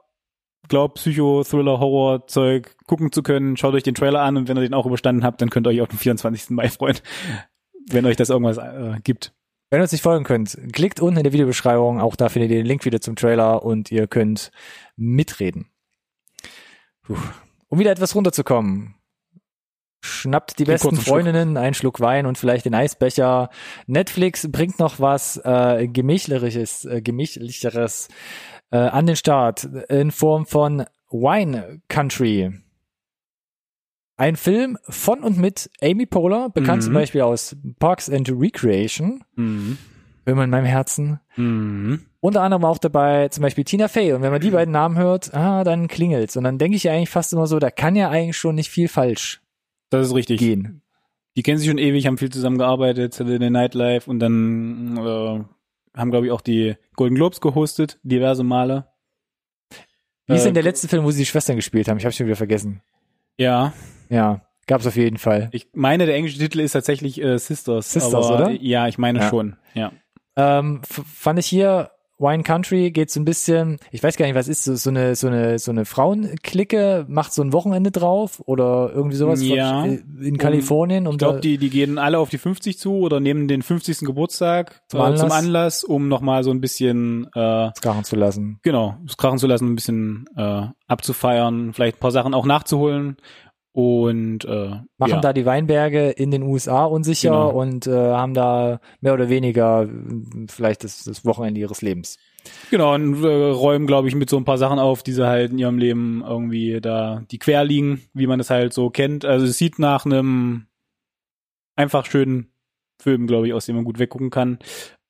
[0.68, 4.56] glaubt, Psycho, Thriller, Horror, Zeug gucken zu können, schaut euch den Trailer an und wenn
[4.56, 6.50] ihr den auch überstanden habt, dann könnt ihr euch auf den 24.
[6.50, 6.98] Mai freuen,
[7.90, 9.32] wenn euch das irgendwas äh, gibt.
[9.70, 12.00] Wenn ihr uns nicht folgen könnt, klickt unten in der Videobeschreibung.
[12.00, 14.52] Auch da findet ihr den Link wieder zum Trailer und ihr könnt
[14.96, 15.73] mitreden.
[17.68, 18.94] Um wieder etwas runterzukommen.
[20.02, 21.14] Schnappt die Den besten kurzen Schluck.
[21.14, 23.48] Freundinnen, einen Schluck Wein und vielleicht den Eisbecher.
[23.86, 28.08] Netflix bringt noch was äh, gemächlicheres, äh, gemächlicheres
[28.70, 32.52] äh, an den Start in Form von Wine Country.
[34.16, 36.86] Ein Film von und mit Amy Poehler, bekannt Mhm.
[36.86, 39.24] zum Beispiel aus Parks and Recreation.
[39.34, 39.78] Mhm.
[40.26, 41.18] Immer in meinem Herzen.
[41.36, 42.06] Mhm.
[42.24, 44.14] Unter anderem auch dabei zum Beispiel Tina Fey.
[44.14, 46.38] Und wenn man die beiden Namen hört, ah, dann klingelt's.
[46.38, 48.70] Und dann denke ich ja eigentlich fast immer so, da kann ja eigentlich schon nicht
[48.70, 49.42] viel falsch
[49.90, 50.38] Das ist richtig.
[50.38, 50.80] gehen.
[51.36, 55.44] Die kennen sich schon ewig, haben viel zusammengearbeitet, Saturday Night Live und dann äh,
[55.98, 58.86] haben, glaube ich, auch die Golden Globes gehostet, diverse Male.
[60.26, 61.98] Wie ist Äh, denn der letzte Film, wo sie die Schwestern gespielt haben?
[61.98, 62.80] Ich habe schon wieder vergessen.
[63.36, 63.74] Ja,
[64.08, 65.50] Ja, gab's auf jeden Fall.
[65.52, 67.92] ich meine, der englische Titel ist tatsächlich äh, Sisters.
[67.92, 68.50] Sisters, aber, oder?
[68.52, 69.28] Ja, ich meine Ja.
[69.28, 69.56] schon.
[69.74, 69.92] Ja.
[70.36, 71.90] Ähm, fand ich hier
[72.24, 75.14] Wine Country geht so ein bisschen, ich weiß gar nicht, was ist so, so eine
[75.14, 79.84] so eine so eine Frauenklicke macht so ein Wochenende drauf oder irgendwie sowas Ja.
[79.84, 83.20] äh, in Kalifornien um Ich glaube, die, die gehen alle auf die 50 zu oder
[83.20, 84.00] nehmen den 50.
[84.00, 85.32] Geburtstag Zum äh, zum Anlass.
[85.32, 88.58] Anlass, um nochmal so ein bisschen, äh, krachen zu lassen.
[88.62, 93.16] genau, es krachen zu lassen, ein bisschen äh, abzufeiern, vielleicht ein paar Sachen auch nachzuholen
[93.74, 95.20] und äh, machen ja.
[95.20, 97.50] da die Weinberge in den USA unsicher Genau.
[97.50, 102.16] und äh, haben da mehr oder weniger äh, vielleicht das, das Wochenende ihres Lebens.
[102.70, 105.50] Genau, und äh, räumen, glaube ich, mit so ein paar Sachen auf, die sie halt
[105.50, 109.24] in ihrem Leben irgendwie da, die quer liegen, wie man das halt so kennt.
[109.24, 110.66] Also es sieht nach einem
[111.74, 112.52] einfach schönen
[113.02, 114.60] Film, glaube ich, aus dem man gut weggucken kann.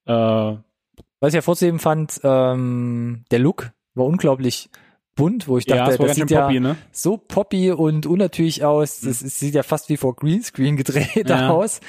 [0.07, 4.71] Äh, Was ich hervorzuheben fand, ähm, der Look war unglaublich
[5.15, 6.77] bunt, wo ich ja, dachte, war das schön sieht ja poppy, ne?
[6.93, 9.01] so poppy und unnatürlich aus.
[9.01, 11.51] Das ist, sieht ja fast wie vor Greenscreen gedreht Ja.
[11.51, 11.81] aus.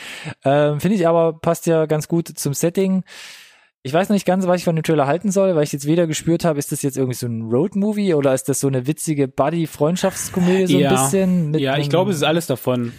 [0.44, 3.04] Ähm, Finde ich aber, passt ja ganz gut zum Setting.
[3.84, 5.86] Ich weiß noch nicht ganz, was ich von dem Trailer halten soll, weil ich jetzt
[5.86, 8.88] weder gespürt habe, ist das jetzt irgendwie so ein Road-Movie oder ist das so eine
[8.88, 10.90] witzige Buddy-Freundschaftskomödie so Ja.
[10.90, 11.52] ein bisschen?
[11.52, 12.94] Mit Ja, ich glaube, es ist alles davon.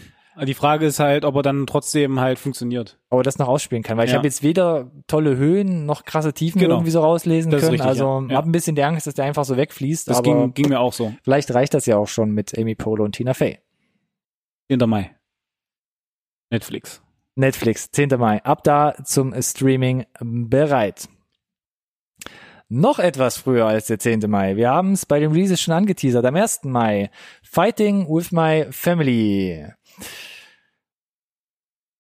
[0.45, 2.99] Die Frage ist halt, ob er dann trotzdem halt funktioniert.
[3.09, 4.19] aber das noch ausspielen kann, weil ich Ja.
[4.19, 6.75] habe jetzt weder tolle Höhen noch krasse Tiefen Genau.
[6.75, 7.71] irgendwie so rauslesen Das können.
[7.73, 8.27] richtig, also ja.
[8.33, 8.37] Ja.
[8.37, 10.81] hab ein bisschen die Angst, dass der einfach so wegfließt, Das aber ging, ging mir
[10.81, 11.15] auch so.
[11.23, 13.59] vielleicht reicht das ja auch schon mit Amy Polo und Tina Fey.
[14.69, 14.87] 10.
[14.87, 15.11] Mai.
[16.51, 17.03] Netflix.
[17.35, 18.19] Netflix, 10.
[18.19, 18.43] Mai.
[18.45, 21.09] Ab da zum Streaming bereit.
[22.69, 24.29] Noch etwas früher als der 10.
[24.29, 24.57] Mai.
[24.57, 26.25] Wir haben es bei dem Release schon angeteasert.
[26.25, 26.65] Am 1.
[26.65, 27.11] Mai.
[27.43, 29.67] Fighting with my family.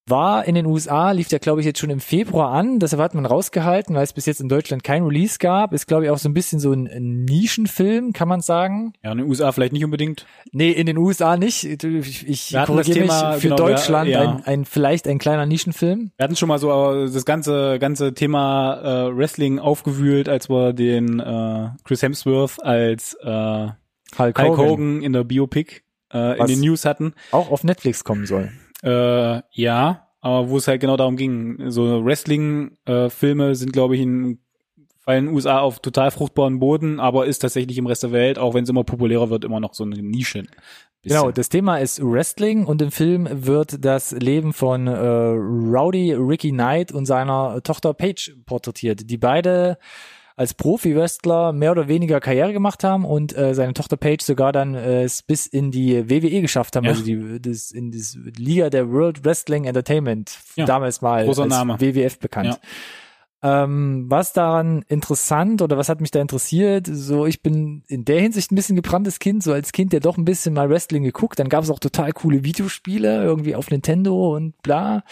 [0.08, 2.78] War in den USA, lief der glaube ich jetzt schon im Februar an.
[2.78, 5.72] Deshalb hat man rausgehalten, weil es bis jetzt in Deutschland kein Release gab.
[5.72, 8.92] Ist glaube ich auch so ein bisschen so ein Nischenfilm, kann man sagen.
[9.02, 10.24] Ja, in den USA vielleicht nicht unbedingt.
[10.52, 11.64] Nee, in den USA nicht.
[11.64, 14.30] Ich, ich korrigiere Thema, mich für genau, Deutschland ja, ja.
[14.30, 16.12] Ein, ein vielleicht ein kleiner Nischenfilm.
[16.16, 20.72] Wir hatten schon mal so äh, das ganze ganze Thema äh, Wrestling aufgewühlt, als wir
[20.72, 23.74] den äh, Chris Hemsworth als äh, Hulk,
[24.18, 25.80] Hulk Hogan, Hogan in der Biopic
[26.12, 27.14] äh, in den News hatten.
[27.32, 28.50] auch auf Netflix kommen soll.
[28.82, 31.70] Äh, ja, aber wo es halt genau darum ging.
[31.70, 34.38] So Wrestling-Filme sind, glaube ich, in
[35.06, 38.64] den USA auf total fruchtbaren Boden, aber ist tatsächlich im Rest der Welt, auch wenn
[38.64, 40.42] es immer populärer wird, immer noch so eine Nische.
[41.02, 41.20] Bisschen.
[41.20, 46.50] Genau, das Thema ist Wrestling und im Film wird das Leben von äh, Rowdy Ricky
[46.50, 49.78] Knight und seiner Tochter Paige porträtiert, die beide
[50.36, 54.74] als Profi-Wrestler mehr oder weniger Karriere gemacht haben und äh, seine Tochter Paige sogar dann
[54.74, 56.90] äh, es bis in die WWE geschafft haben, Ja.
[56.90, 61.50] also die das in das Liga der World Wrestling Entertainment, Ja, damals mal großer als
[61.50, 61.80] Name.
[61.80, 62.48] WWF bekannt.
[62.48, 62.58] Ja.
[63.46, 66.88] Ähm, was daran interessant oder was hat mich da interessiert?
[66.90, 70.18] So, ich bin in der Hinsicht ein bisschen gebranntes Kind, so als Kind, der doch
[70.18, 71.38] ein bisschen mal Wrestling geguckt.
[71.38, 75.04] Dann gab es auch total coole Videospiele, irgendwie auf Nintendo und bla.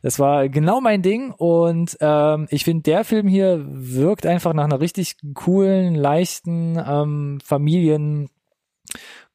[0.00, 1.32] Das war genau mein Ding.
[1.32, 7.38] Und ähm, ich finde, der Film hier wirkt einfach nach einer richtig coolen, leichten ähm,
[7.44, 8.28] Familien.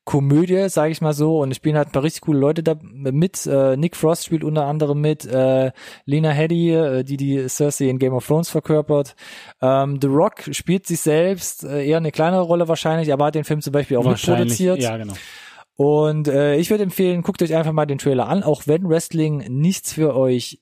[0.07, 2.79] Komödie, sage ich mal so, und es spielen halt ein paar richtig coole Leute da
[2.81, 3.45] mit.
[3.45, 5.73] Äh, Nick Frost spielt unter anderem mit, äh,
[6.05, 9.17] Lena Headey, äh, die die Cersei in Game of Thrones verkörpert.
[9.61, 13.43] Ähm, The Rock spielt sich selbst, äh, eher eine kleinere Rolle wahrscheinlich, aber hat den
[13.43, 14.79] Film zum Beispiel auch mitproduziert.
[14.79, 15.13] Ja, genau.
[15.75, 19.39] Und äh, ich würde empfehlen, guckt euch einfach mal den Trailer an, auch wenn Wrestling
[19.49, 20.61] nichts für euch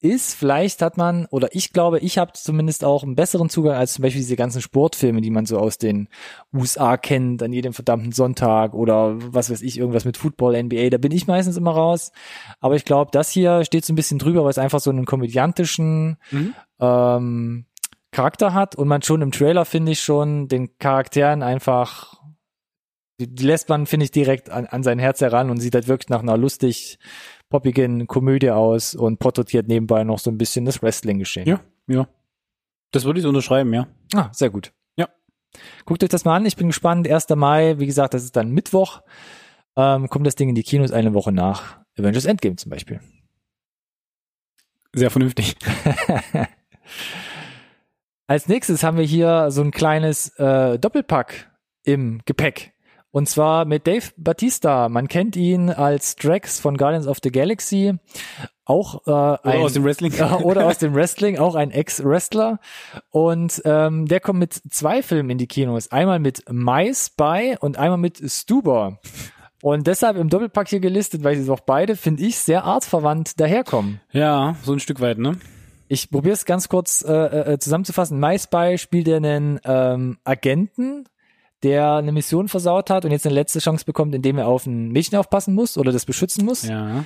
[0.00, 0.34] ist.
[0.34, 4.02] Vielleicht hat man, oder ich glaube, ich habe zumindest auch einen besseren Zugang als zum
[4.02, 6.08] Beispiel diese ganzen Sportfilme, die man so aus den
[6.52, 10.90] USA kennt, an jedem verdammten Sonntag oder was weiß ich, irgendwas mit Football, NBA.
[10.90, 12.12] Da bin ich meistens immer raus.
[12.60, 15.06] Aber ich glaube, das hier steht so ein bisschen drüber, weil es einfach so einen
[15.06, 16.54] komödiantischen Mhm.
[16.80, 17.66] ähm,
[18.12, 22.16] Charakter hat und man schon im Trailer, finde ich, schon den Charakteren einfach
[23.18, 25.88] die, die lässt man, finde ich, direkt an, an sein Herz heran und sieht halt
[25.88, 26.98] wirklich nach einer lustig
[27.48, 31.46] poppigen Komödie aus und porträtiert nebenbei noch so ein bisschen das Wrestling-Geschehen.
[31.46, 32.08] Ja, ja.
[32.90, 33.88] Das würde ich so unterschreiben, ja.
[34.14, 34.72] Ah, sehr gut.
[34.96, 35.08] Ja.
[35.84, 36.46] Guckt euch das mal an.
[36.46, 37.08] Ich bin gespannt.
[37.08, 37.28] 1.
[37.30, 39.02] Mai, wie gesagt, das ist dann Mittwoch.
[39.76, 43.00] Ähm, kommt das Ding in die Kinos eine Woche nach Avengers Endgame zum Beispiel.
[44.94, 45.56] Sehr vernünftig.
[48.26, 51.50] Als nächstes haben wir hier so ein kleines äh, Doppelpack
[51.84, 52.72] im Gepäck.
[53.16, 54.90] Und zwar mit Dave Batista.
[54.90, 57.94] Man kennt ihn als Drax von Guardians of the Galaxy.
[58.66, 60.12] Auch äh, Oder ein, aus dem Wrestling.
[60.18, 62.60] Ja, oder aus dem Wrestling, auch ein Ex-Wrestler.
[63.08, 65.90] Und ähm, der kommt mit zwei Filmen in die Kinos.
[65.90, 68.98] Einmal mit My Spy und einmal mit Stuber.
[69.62, 73.98] Und deshalb im Doppelpack hier gelistet, weil sie doch beide, finde ich, sehr artverwandt daherkommen.
[74.12, 75.38] Ja, so ein Stück weit, ne?
[75.88, 77.14] Ich probiere es ganz kurz äh,
[77.54, 78.20] äh, zusammenzufassen.
[78.20, 81.06] My Spy spielt er einen ähm, Agenten,
[81.62, 84.88] der eine Mission versaut hat und jetzt eine letzte Chance bekommt, indem er auf ein
[84.90, 86.62] Mädchen aufpassen muss oder das beschützen muss.
[86.66, 87.04] Ja.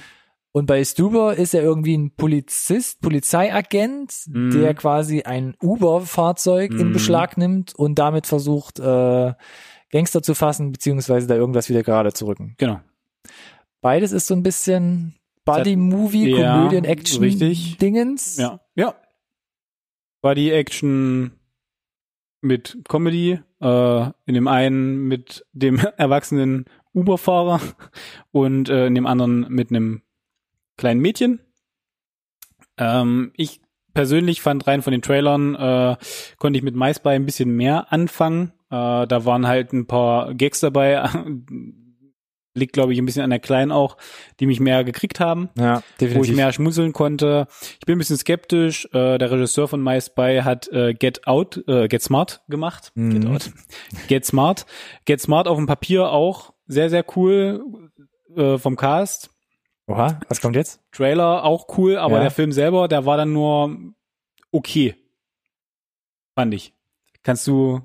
[0.53, 4.51] Und bei Stuber ist er irgendwie ein Polizist, Polizeiagent, Mhm.
[4.51, 6.92] der quasi ein Uber-Fahrzeug in Mhm.
[6.92, 9.32] Beschlag nimmt und damit versucht, äh,
[9.92, 12.55] Gangster zu fassen, beziehungsweise da irgendwas wieder gerade zu rücken.
[12.59, 12.80] Genau.
[13.80, 17.78] Beides ist so ein bisschen Buddy-Movie, Ja, Komödien, Action, richtig.
[17.78, 18.36] Dingens.
[18.36, 18.61] Ja.
[18.74, 18.94] Ja.
[20.22, 21.32] War die Action
[22.42, 27.61] mit Comedy, äh, in dem einen mit dem erwachsenen Uber-Fahrer
[28.32, 30.02] und äh, in dem anderen mit einem
[30.76, 31.40] kleinen Mädchen.
[32.78, 33.61] Ähm, ich
[33.94, 35.96] persönlich fand rein von den Trailern, äh,
[36.38, 38.52] konnte ich mit MySpy ein bisschen mehr anfangen.
[38.70, 41.08] Äh, da waren halt ein paar Gags dabei,
[42.55, 43.96] liegt glaube ich ein bisschen an der Kleinen auch,
[44.40, 46.36] die mich mehr gekriegt haben Ja, wo ich definitiv.
[46.36, 47.46] mehr schmunzeln konnte.
[47.78, 48.86] Ich bin ein bisschen skeptisch.
[48.92, 52.90] Äh, der Regisseur von My Spy hat äh, Get Out, äh, Get Smart gemacht.
[52.94, 53.11] Mhm.
[53.20, 53.51] Get Out.
[54.09, 54.66] Get Smart.
[55.05, 57.90] Get Smart auf dem Papier auch sehr, sehr cool
[58.36, 59.30] äh, vom Cast.
[59.86, 60.80] Oha, was kommt jetzt?
[60.92, 62.22] Trailer auch cool, aber Ja.
[62.22, 63.76] der Film selber, der war dann nur
[64.53, 64.94] okay.
[66.36, 66.72] Fand ich.
[67.22, 67.80] Kannst du,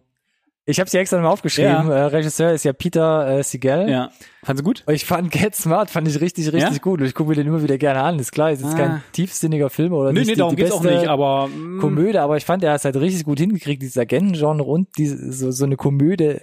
[0.68, 1.91] Ich habe sie extra mal aufgeschrieben.
[1.91, 3.88] Äh, Regisseur ist ja Peter äh, Siegel.
[3.88, 4.09] ja,
[4.43, 4.84] fandst du gut?
[4.89, 6.78] Ich fand Get Smart, fand ich richtig, richtig Ja?
[6.80, 7.01] gut.
[7.01, 8.18] Und ich gucke mir den immer wieder gerne an.
[8.18, 8.78] Ist klar, ist jetzt Ah.
[8.78, 11.47] kein tiefsinniger Film oder Nee, nicht nee, die, darum die geht's auch beste nicht, aber
[11.49, 14.88] mm, Komödie, aber ich fand, er hat es halt richtig gut hingekriegt, dieses Agentengenre und
[14.97, 16.38] diese, so, so eine Komödie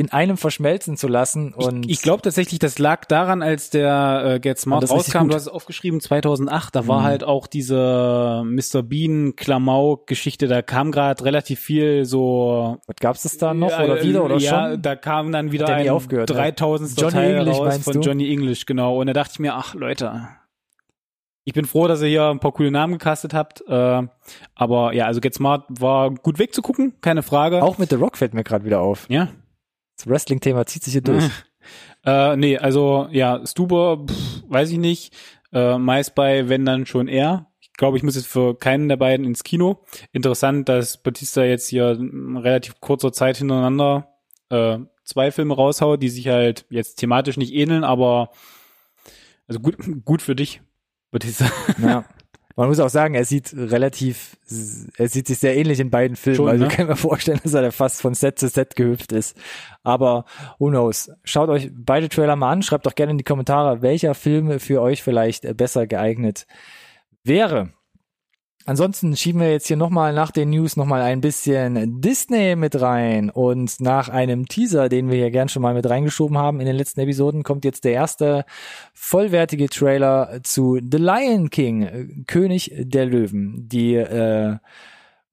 [0.00, 1.52] in einem verschmelzen zu lassen.
[1.52, 5.28] Und Ich, ich glaube tatsächlich, das lag daran, als der äh, Get Smart rauskam.
[5.28, 6.74] Du hast es aufgeschrieben, 2008.
[6.74, 7.04] Da war Mhm.
[7.04, 8.82] halt auch diese Mr.
[8.82, 10.48] Bean Klamauk-Geschichte.
[10.48, 12.78] Da kam gerade relativ viel so.
[12.86, 14.80] was gab's das da noch Ja, oder wieder oder ja, schon?
[14.80, 16.34] da kam dann wieder ein aufgehört, ne?
[16.34, 16.98] 3000.
[16.98, 18.00] Johnny Teil English, raus von du?
[18.00, 18.98] Johnny English, genau.
[18.98, 20.28] Und da dachte ich mir, ach Leute,
[21.44, 23.62] ich bin froh, dass ihr hier ein paar coole Namen gecastet habt.
[23.68, 24.02] Äh,
[24.54, 27.62] aber ja, also Get Smart war gut wegzugucken, keine Frage.
[27.62, 29.06] Auch mit The Rock fällt mir gerade wieder auf.
[29.10, 29.28] ja.
[30.00, 31.24] Das Wrestling-Thema zieht sich hier durch.
[32.02, 35.14] Äh, nee, also ja, Stuber, pff, weiß ich nicht.
[35.52, 37.50] Äh, meist bei, wenn dann schon er.
[37.60, 39.84] Ich glaube, ich muss jetzt für keinen der beiden ins Kino.
[40.10, 41.98] Interessant, dass Batista jetzt hier
[42.36, 44.14] relativ kurzer Zeit hintereinander
[44.48, 48.30] äh, zwei Filme raushaut, die sich halt jetzt thematisch nicht ähneln, aber
[49.46, 49.76] also gut,
[50.06, 50.62] gut für dich,
[51.10, 51.52] Batista.
[51.82, 52.06] Ja.
[52.60, 54.36] Man muss auch sagen, er sieht relativ,
[54.98, 56.36] er sieht sich sehr ähnlich in beiden Filmen.
[56.36, 56.70] Schon, also ne?
[56.70, 59.34] kann mir vorstellen, dass er fast von Set zu Set gehüpft ist.
[59.82, 60.26] Aber
[60.58, 61.10] who knows?
[61.24, 62.60] Schaut euch beide Trailer mal an.
[62.60, 66.46] Schreibt doch gerne in die Kommentare, welcher Film für euch vielleicht besser geeignet
[67.24, 67.70] wäre.
[68.66, 73.30] Ansonsten schieben wir jetzt hier nochmal nach den News nochmal ein bisschen Disney mit rein
[73.30, 76.76] und nach einem Teaser, den wir hier gern schon mal mit reingeschoben haben in den
[76.76, 78.44] letzten Episoden, kommt jetzt der erste
[78.92, 84.58] vollwertige Trailer zu The Lion King, äh, König der Löwen, die äh,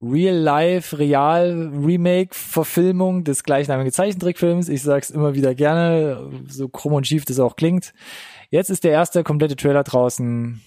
[0.02, 4.70] Real-Life, Real-Remake-Verfilmung des gleichnamigen Zeichentrickfilms.
[4.70, 7.94] Ich sag's immer wieder gerne, so krumm und schief das auch klingt.
[8.52, 10.62] Jetzt ist der erste komplette Trailer draußen.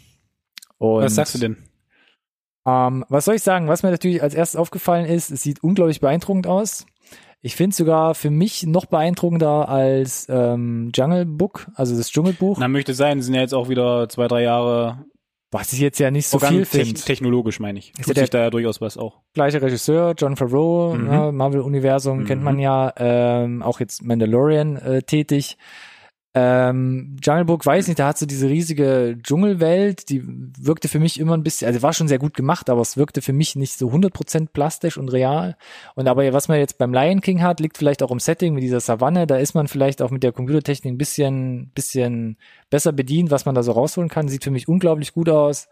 [0.78, 1.69] Und Was sagst du denn?
[2.66, 3.68] Ähm, was soll ich sagen?
[3.68, 6.86] Was mir natürlich als erstes aufgefallen ist, es sieht unglaublich beeindruckend aus.
[7.42, 12.68] Ich finde sogar für mich noch beeindruckender als ähm, Jungle Book, also das Dschungelbuch, Na,
[12.68, 15.04] möchte sein, sind ja jetzt auch wieder zwei, drei Jahre
[15.52, 16.94] was ich jetzt ja nicht so viel finde.
[17.00, 17.92] technologisch, meine ich.
[17.98, 19.18] Ist Tut ja sich da ja durchaus was auch.
[19.34, 21.08] Gleicher Regisseur, John Favreau, Mhm.
[21.08, 22.24] ne, Marvel-Universum Mhm.
[22.26, 25.56] kennt man ja, ähm, auch jetzt Mandalorian äh, tätig.
[26.32, 31.18] Ähm, Jungle Book, weiß nicht, da hat so diese riesige Dschungelwelt, die wirkte für mich
[31.18, 33.76] immer ein bisschen, also war schon sehr gut gemacht, aber es wirkte für mich nicht
[33.76, 35.56] so 100% plastisch und real.
[35.96, 38.62] Und aber was man jetzt beim Lion King hat, liegt vielleicht auch im Setting mit
[38.62, 42.36] dieser Savanne, da ist man vielleicht auch mit der Computertechnik ein bisschen, bisschen
[42.70, 45.66] besser bedient, was man da so rausholen kann, sieht für mich unglaublich gut aus.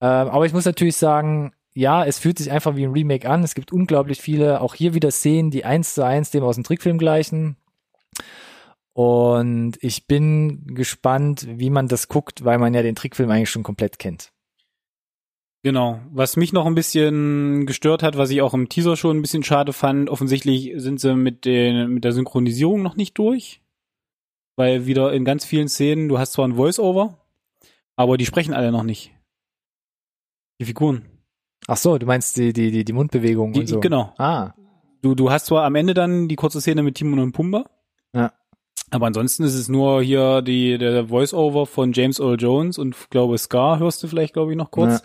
[0.00, 3.42] Ähm, aber ich muss natürlich sagen, ja, es fühlt sich einfach wie ein Remake an.
[3.44, 6.64] Es gibt unglaublich viele, auch hier wieder Szenen, die eins zu eins dem aus dem
[6.64, 7.56] Trickfilm gleichen.
[8.94, 13.62] Und ich bin gespannt, wie man das guckt, weil man ja den Trickfilm eigentlich schon
[13.62, 14.32] komplett kennt.
[15.64, 16.00] Genau.
[16.10, 19.44] Was mich noch ein bisschen gestört hat, was ich auch im Teaser schon ein bisschen
[19.44, 23.62] schade fand, offensichtlich sind sie mit, den, mit der Synchronisierung noch nicht durch.
[24.56, 27.18] Weil wieder in ganz vielen Szenen, du hast zwar ein Voice-Over,
[27.96, 29.12] aber die sprechen alle noch nicht.
[30.60, 31.06] Die Figuren.
[31.68, 33.80] Ach so, du meinst die, die, die, die Mundbewegung Die, und so.
[33.80, 34.12] Genau.
[34.18, 34.52] Ah,
[35.02, 37.68] Du, du hast zwar am Ende dann die kurze Szene mit Timon und Pumba.
[38.14, 38.32] Ja.
[38.92, 43.38] Aber ansonsten ist es nur hier die, der Voice-Over von James Earl Jones und glaube
[43.38, 45.02] Scar hörst du vielleicht, glaube ich, noch kurz.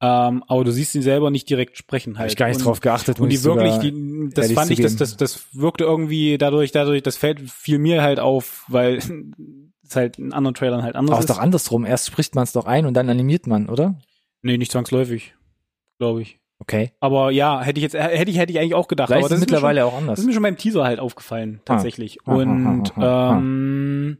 [0.00, 2.26] Ähm, aber du siehst ihn selber nicht direkt sprechen halt.
[2.26, 3.18] habe ich gar nicht und, drauf geachtet.
[3.18, 7.16] Und die wirklich, die, das fand ich, das, das, das wirkte irgendwie dadurch, dadurch, das
[7.16, 8.98] fällt fiel mir halt auf, weil
[9.82, 11.36] es halt in anderen Trailern halt anders Aber ist ist.
[11.36, 11.84] doch andersrum.
[11.84, 13.98] Erst spricht man es doch ein und dann animiert man, oder?
[14.42, 15.34] Nee, nicht zwangsläufig,
[15.98, 16.38] glaube ich.
[16.60, 16.92] Okay.
[17.00, 19.08] Aber ja, hätte ich jetzt, hätte ich, hätte ich eigentlich auch gedacht.
[19.08, 20.18] Vielleicht aber das ist mir schon- mittlerweile auch Das anders.
[20.18, 22.18] ist mir schon beim Teaser halt aufgefallen, tatsächlich.
[22.24, 22.32] Ah.
[22.32, 24.18] Ah, Und, ah, ah, ah, ähm,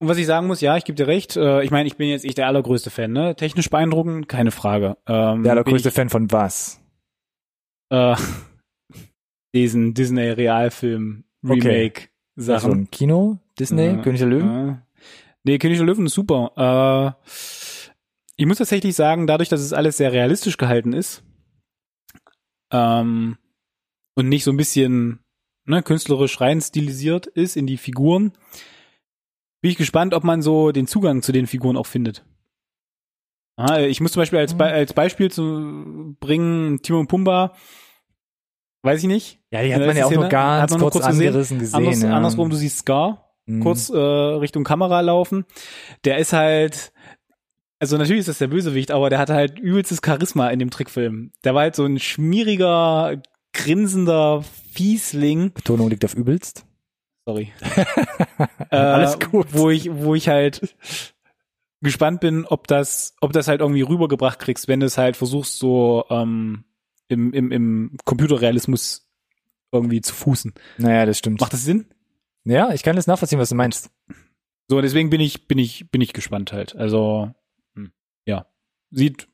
[0.00, 1.36] und was ich sagen muss, ja, ich gebe dir recht.
[1.36, 3.34] Äh, ich meine, ich bin jetzt nicht der allergrößte Fan, ne?
[3.34, 4.96] Technisch beeindruckend, keine Frage.
[5.08, 6.80] Ähm, Der allergrößte ich, Fan von was?
[7.90, 8.14] äh,
[9.54, 12.02] diesen Disney Realfilm Remake
[12.36, 12.72] Also Sachen.
[12.72, 14.46] ein Kino, Disney, Ja, König der Löwen?
[14.68, 14.82] ja.
[15.44, 17.16] Nee, König der Löwen ist super.
[17.16, 17.30] Äh,
[18.38, 21.22] ich muss tatsächlich sagen, dadurch, dass es alles sehr realistisch gehalten ist
[22.72, 23.36] ähm,
[24.14, 25.18] und nicht so ein bisschen
[25.66, 28.32] ne, künstlerisch rein stilisiert ist in die Figuren,
[29.60, 32.24] bin ich gespannt, ob man so den Zugang zu den Figuren auch findet.
[33.56, 37.56] Ah, ich muss zum Beispiel als, Be als Beispiel zu bringen, Timon und Pumba,
[38.84, 39.40] weiß ich nicht.
[39.50, 41.26] Ja, die hat man ja auch ja, nur ganz Hat man nur kurz, kurz gesehen.
[41.26, 41.74] angerissen gesehen.
[41.74, 42.16] Anders, ja.
[42.16, 43.62] Andersrum, du siehst Scar, Mhm.
[43.62, 45.44] kurz äh, Richtung Kamera laufen.
[46.04, 46.92] Der ist halt,
[47.80, 51.32] also natürlich ist das der Bösewicht, aber der hat halt übelstes Charisma in dem Trickfilm.
[51.44, 53.20] Der war halt so ein schmieriger,
[53.52, 55.52] grinsender Fiesling.
[55.52, 56.64] Betonung liegt auf übelst.
[57.26, 57.52] Sorry.
[58.70, 59.48] Alles Äh, gut.
[59.52, 60.74] Wo ich, wo ich halt
[61.80, 65.58] gespannt bin, ob das, ob das halt irgendwie rübergebracht kriegst, wenn du es halt versuchst,
[65.58, 66.64] so ähm,
[67.08, 69.08] im, im, im Computerrealismus
[69.70, 70.54] irgendwie zu fußen.
[70.78, 71.40] Naja, das stimmt.
[71.40, 71.86] Macht das Sinn?
[72.44, 73.90] Ja, ich kann das nachvollziehen, was du meinst.
[74.68, 76.74] So, deswegen bin ich, bin ich, bin ich gespannt halt.
[76.76, 77.30] Also.
[78.90, 79.28] Sieht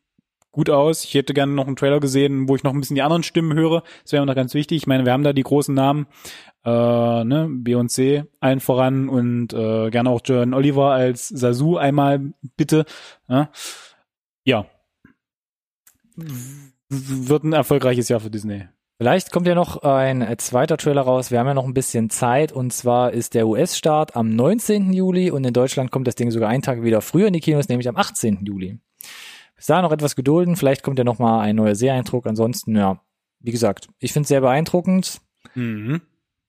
[0.50, 1.04] gut aus.
[1.04, 3.54] Ich hätte gerne noch einen Trailer gesehen, wo ich noch ein bisschen die anderen Stimmen
[3.58, 3.82] höre.
[4.02, 4.76] Das wäre mir noch ganz wichtig.
[4.78, 6.06] Ich meine, wir haben da die großen Namen,
[6.64, 12.84] äh, ne, Beyoncé allen voran und äh, gerne auch John Oliver als Sasu einmal bitte.
[13.28, 13.50] Ja.
[14.44, 14.66] ja.
[16.16, 18.68] W- Wird ein erfolgreiches Jahr für Disney.
[18.98, 21.32] Vielleicht kommt ja noch ein zweiter Trailer raus.
[21.32, 24.92] Wir haben ja noch ein bisschen Zeit und zwar ist der US-Start am 19.
[24.92, 27.68] Juli und in Deutschland kommt das Ding sogar einen Tag wieder früher in die Kinos,
[27.68, 28.44] nämlich am 18.
[28.46, 28.78] Juli.
[29.66, 30.56] Dahin noch etwas gedulden.
[30.56, 32.26] Vielleicht kommt ja noch mal ein neuer Seeeindruck.
[32.26, 33.00] Ansonsten, ja,
[33.40, 35.20] wie gesagt, ich finde es sehr beeindruckend.
[35.54, 36.00] Mhm.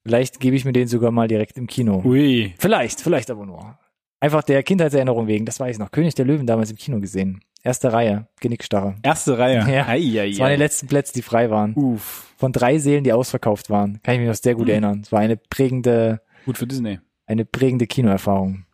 [0.04, 2.02] Vielleicht gebe ich mir den sogar mal direkt im Kino.
[2.06, 2.54] Ui.
[2.60, 3.78] Vielleicht, vielleicht aber nur.
[4.20, 5.92] Einfach der Kindheitserinnerung wegen, das weiß ich noch.
[5.92, 7.42] König der Löwen damals im Kino gesehen.
[7.64, 8.96] Erste Reihe, Genickstarre.
[9.02, 9.66] Erste Reihe.
[9.72, 9.88] Ja.
[9.88, 10.56] Ei, ei, Das waren die ei.
[10.58, 11.74] letzten Plätze, die frei waren.
[11.74, 12.32] Uff.
[12.38, 14.00] Von drei Seelen, die ausverkauft waren.
[14.04, 14.70] Kann ich mich noch sehr gut Mhm.
[14.72, 15.02] erinnern.
[15.04, 17.00] Es war eine prägende, Gut für Disney.
[17.26, 18.65] eine prägende Kinoerfahrung.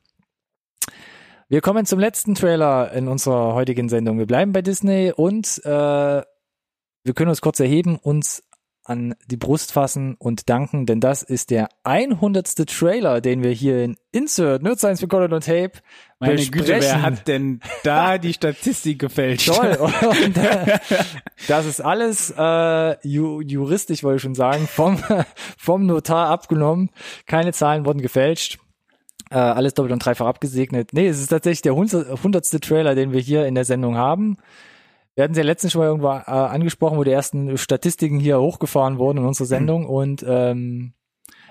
[1.52, 4.18] Wir kommen zum letzten Trailer in unserer heutigen Sendung.
[4.18, 8.42] Wir bleiben bei Disney und äh, wir können uns kurz erheben, uns
[8.86, 12.56] an die Brust fassen und danken, denn das ist der 100.
[12.70, 15.74] Trailer, den wir hier in Insert, Nerd Science Recorded on Tape
[16.20, 16.68] Meine besprechen.
[16.68, 19.54] Güte, wer hat denn da die Statistik gefälscht?
[19.54, 19.76] Toll.
[20.26, 20.80] Und, äh,
[21.50, 25.04] das ist alles äh, ju juristisch, wollte ich schon sagen, vom,
[25.58, 26.92] vom Notar abgenommen.
[27.26, 28.58] Keine Zahlen wurden gefälscht.
[29.32, 30.90] Äh, alles doppelt und dreifach abgesegnet.
[30.92, 34.36] Nee, es ist tatsächlich der hundertste Trailer, den wir hier in der Sendung haben.
[35.16, 38.42] Wir hatten sie ja letztens schon mal irgendwo äh, angesprochen, wo die ersten Statistiken hier
[38.42, 39.86] hochgefahren wurden in unserer Sendung.
[39.86, 40.94] Und ähm,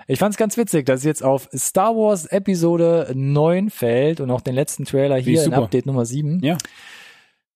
[0.07, 4.29] ich fand es ganz witzig, dass es jetzt auf Star Wars Episode 9 fällt und
[4.29, 5.53] auch den letzten Trailer hier in.
[5.53, 6.39] Update Nummer 7.
[6.43, 6.57] Ja.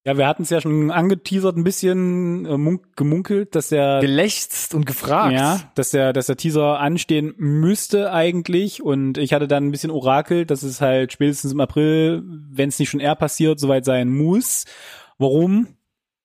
[0.06, 4.76] Ja, wir hatten es ja schon angeteasert, ein bisschen äh, munk gemunkelt, dass der Gelächzt
[4.76, 5.34] und gefragt.
[5.34, 8.84] Ja, dass der, dass der Teaser anstehen müsste eigentlich.
[8.84, 12.78] Und ich hatte dann ein bisschen orakelt, dass es halt spätestens im April, wenn es
[12.78, 14.66] nicht schon eher passiert, soweit sein muss.
[15.18, 15.70] Warum?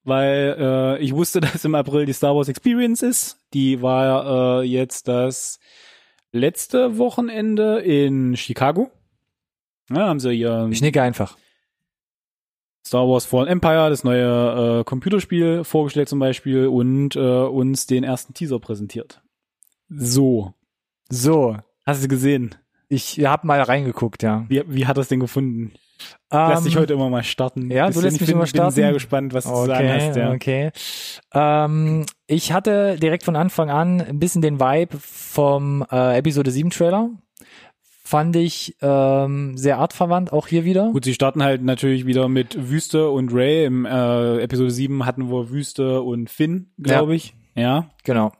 [0.05, 3.39] Weil äh, ich wusste, dass im April die Star Wars Experience ist.
[3.55, 5.59] Die war äh, jetzt das
[6.33, 8.91] letzte Wochenende in Chicago.
[9.89, 11.39] Ja, haben sie ihr Ich nicke einfach.
[12.87, 18.05] Star Wars Fallen Empire, das neue äh, Computerspiel vorgestellt zum Beispiel und äh, uns den
[18.05, 19.21] ersten Teaser präsentiert.
[19.89, 20.55] So,
[21.09, 21.57] So,
[21.87, 22.55] hast du gesehen?
[22.89, 24.45] ich habe mal reingeguckt, ja.
[24.49, 25.73] Wie, wie hat das denn gefunden?
[26.31, 27.71] Lass Ähm, dich heute immer mal starten.
[27.71, 28.75] ja, du lässt ich mich bin, immer bin starten?
[28.75, 30.17] sehr gespannt, was du zu sagen hast.
[30.17, 30.33] Ja.
[30.33, 30.71] Okay.
[31.35, 36.71] Ähm, ich hatte direkt von Anfang an ein bisschen den Vibe vom äh, Episode 7
[36.71, 37.11] Trailer.
[38.11, 40.91] Fand ich ähm, sehr artverwandt, auch hier wieder.
[40.91, 43.65] Gut, sie starten halt natürlich wieder mit Wüste und Ray.
[43.67, 47.17] Im äh, Episode 7 hatten wir Wüste und Finn, glaube Ja.
[47.17, 47.35] ich.
[47.55, 47.91] Ja.
[48.03, 48.33] Genau.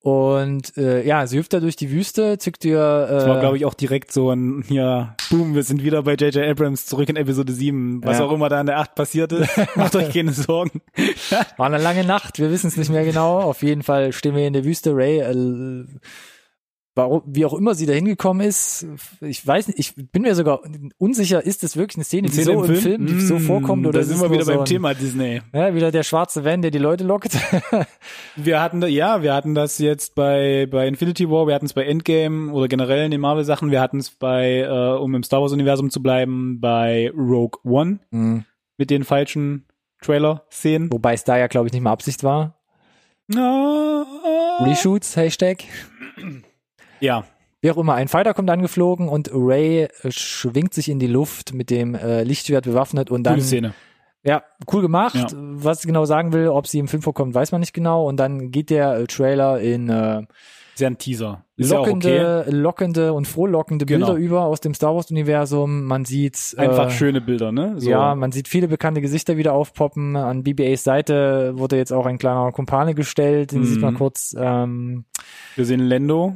[0.00, 2.78] Und äh, ja, sie hüpft da durch die Wüste, zückt ihr.
[2.78, 6.14] Äh, Das war, glaube ich, auch direkt so ein, ja, boom, wir sind wieder bei
[6.14, 6.44] J.J.
[6.48, 8.00] Abrams zurück in Episode 7.
[8.04, 8.24] Was Ja.
[8.24, 10.82] auch immer da in der 8 passiert ist, macht euch keine Sorgen.
[11.56, 13.38] War eine lange Nacht, wir wissen es nicht mehr genau.
[13.40, 14.96] Auf jeden Fall stehen wir in der Wüste.
[14.96, 15.84] Ray, äh,
[16.98, 18.86] warum, wie auch immer sie da hingekommen ist,
[19.22, 20.60] ich weiß nicht, ich bin mir sogar
[20.98, 23.92] unsicher, ist das wirklich eine Szene, die so im Film, die so Mm, vorkommt oder
[23.94, 25.40] da ist sind wir wieder so beim ein, Thema Disney.
[25.54, 27.38] Ja, wieder der schwarze Van, der die Leute lockt.
[28.36, 31.84] Wir hatten ja, wir hatten das jetzt bei bei Infinity War, wir hatten es bei
[31.84, 35.40] Endgame oder generell in den Marvel Sachen, wir hatten es bei äh, um im Star
[35.40, 38.44] Wars Universum zu bleiben, bei Rogue One Mhm.
[38.76, 39.64] mit den falschen
[40.02, 40.92] Trailer Szenen.
[40.92, 42.54] Wobei es da ja, glaube ich, nicht mal Absicht war.
[44.60, 45.64] Reshoots, Hashtag.
[47.00, 47.24] Ja,
[47.60, 51.54] Wie auch immer, ein Fighter kommt angeflogen und Ray äh, schwingt sich in die Luft
[51.54, 53.74] mit dem äh, Lichtschwert bewaffnet und dann coole Szene.
[54.24, 54.42] Ja,
[54.72, 55.14] cool gemacht.
[55.14, 55.26] Ja.
[55.32, 58.06] Was genau sagen will, ob sie im Film vorkommt, weiß man nicht genau.
[58.06, 60.22] Und dann geht der äh, Trailer in äh,
[60.74, 61.44] Ist ja ein Teaser.
[61.56, 62.18] Ist ja auch okay.
[62.18, 64.06] lockende, lockende und frohlockende Genau.
[64.06, 65.84] Bilder über aus dem Star Wars Universum.
[65.84, 67.74] Man sieht Einfach äh, schöne Bilder, ne?
[67.78, 67.88] So.
[67.90, 70.16] Ja, man sieht viele bekannte Gesichter wieder aufpoppen.
[70.16, 73.64] An BBAs Seite wurde jetzt auch ein kleiner Kumpane gestellt, den Mhm.
[73.66, 74.34] sieht man kurz.
[74.38, 75.04] Ähm,
[75.54, 76.34] Wir sehen Lando.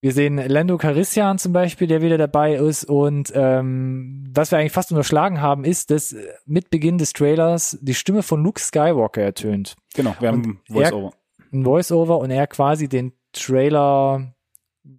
[0.00, 2.84] Wir sehen Lando Carissian zum Beispiel, der wieder dabei ist.
[2.84, 6.14] Und ähm, was wir eigentlich fast unterschlagen haben, ist, dass
[6.46, 9.74] mit Beginn des Trailers die Stimme von Luke Skywalker ertönt.
[9.94, 11.12] Genau, wir haben Und Voice-Over.
[11.52, 14.34] Ein Voice-Over und er quasi den Trailer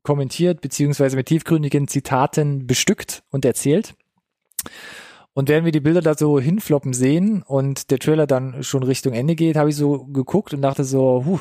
[0.04, 3.96] kommentiert, beziehungsweise mit tiefgründigen Zitaten bestückt und erzählt.
[5.34, 9.14] Und während wir die Bilder da so hinfloppen sehen und der Trailer dann schon Richtung
[9.14, 11.40] Ende geht, habe ich so geguckt und dachte so, huh,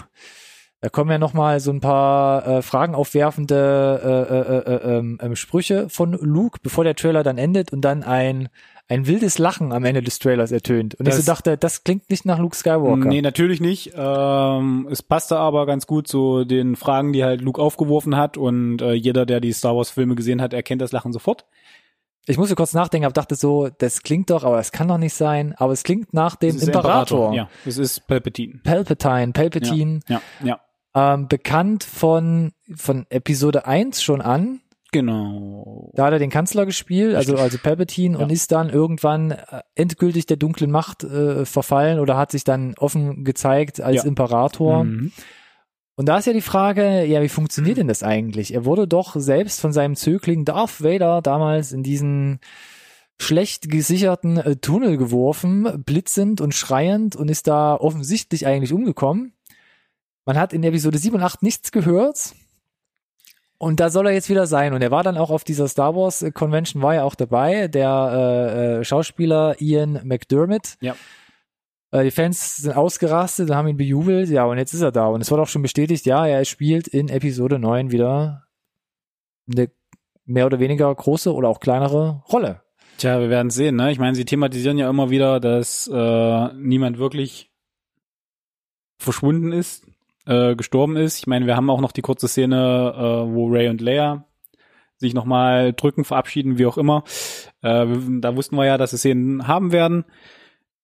[0.80, 5.18] da kommen ja noch mal so ein paar äh, Fragen aufwerfende äh, äh, äh, ähm,
[5.20, 8.48] ähm, Sprüche von Luke, bevor der Trailer dann endet und dann ein
[8.90, 10.94] ein wildes Lachen am Ende des Trailers ertönt.
[10.94, 13.08] Und ich Das- so dachte, das klingt nicht nach Luke Skywalker.
[13.10, 13.92] Nee, natürlich nicht.
[13.94, 18.80] Ähm, es passte aber ganz gut zu den Fragen, die halt Luke aufgeworfen hat und
[18.80, 21.44] äh, jeder, der die Star Wars Filme gesehen hat, erkennt das Lachen sofort.
[22.24, 25.14] Ich musste kurz nachdenken, aber dachte so, das klingt doch, aber das kann doch nicht
[25.14, 25.54] sein.
[25.58, 27.34] Aber es klingt nach dem Es ist Imperator.
[27.34, 28.60] Ja, es ist Palpatine.
[28.64, 30.60] Palpatine, Palpatine, Ja, ja.
[30.98, 34.60] Ähm, bekannt von, von Episode 1 schon an.
[34.90, 35.90] Genau.
[35.94, 38.24] Da hat er den Kanzler gespielt, also, also Palpatine, Ja.
[38.24, 42.74] und ist dann irgendwann äh, endgültig der dunklen Macht äh, verfallen oder hat sich dann
[42.78, 44.04] offen gezeigt als Ja.
[44.04, 44.84] Imperator.
[44.84, 45.12] Mhm.
[45.96, 48.54] Und da ist ja die Frage, ja, wie funktioniert denn das eigentlich?
[48.54, 52.38] Er wurde doch selbst von seinem Zögling Darth Vader damals in diesen
[53.20, 59.32] schlecht gesicherten äh, Tunnel geworfen, blitzend und schreiend und ist da offensichtlich eigentlich umgekommen.
[60.28, 62.34] Man hat in Episode 7 und 8 nichts gehört.
[63.56, 64.74] Und da soll er jetzt wieder sein.
[64.74, 68.10] Und er war dann auch auf dieser Star Wars Convention, war ja auch dabei, der
[68.12, 70.76] äh, äh, Schauspieler Ian McDermott.
[70.82, 70.96] Ja.
[71.92, 74.28] Äh, die Fans sind ausgerastet und haben ihn bejubelt.
[74.28, 75.06] Ja, und jetzt ist er da.
[75.06, 78.44] Und es wurde auch schon bestätigt, ja, er spielt in Episode 9 wieder
[79.50, 79.70] eine
[80.26, 82.60] mehr oder weniger große oder auch kleinere Rolle.
[82.98, 83.76] Tja, wir werden sehen.
[83.76, 83.92] Ne?
[83.92, 87.50] Ich meine, sie thematisieren ja immer wieder, dass äh, niemand wirklich
[88.98, 89.86] verschwunden ist,
[90.28, 91.18] äh, gestorben ist.
[91.18, 94.26] Ich meine, wir haben auch noch die kurze Szene, äh, wo Ray und Leia
[94.98, 97.04] sich nochmal drücken, verabschieden, wie auch immer.
[97.62, 97.86] Äh,
[98.20, 100.04] da wussten wir ja, dass sie Szenen haben werden.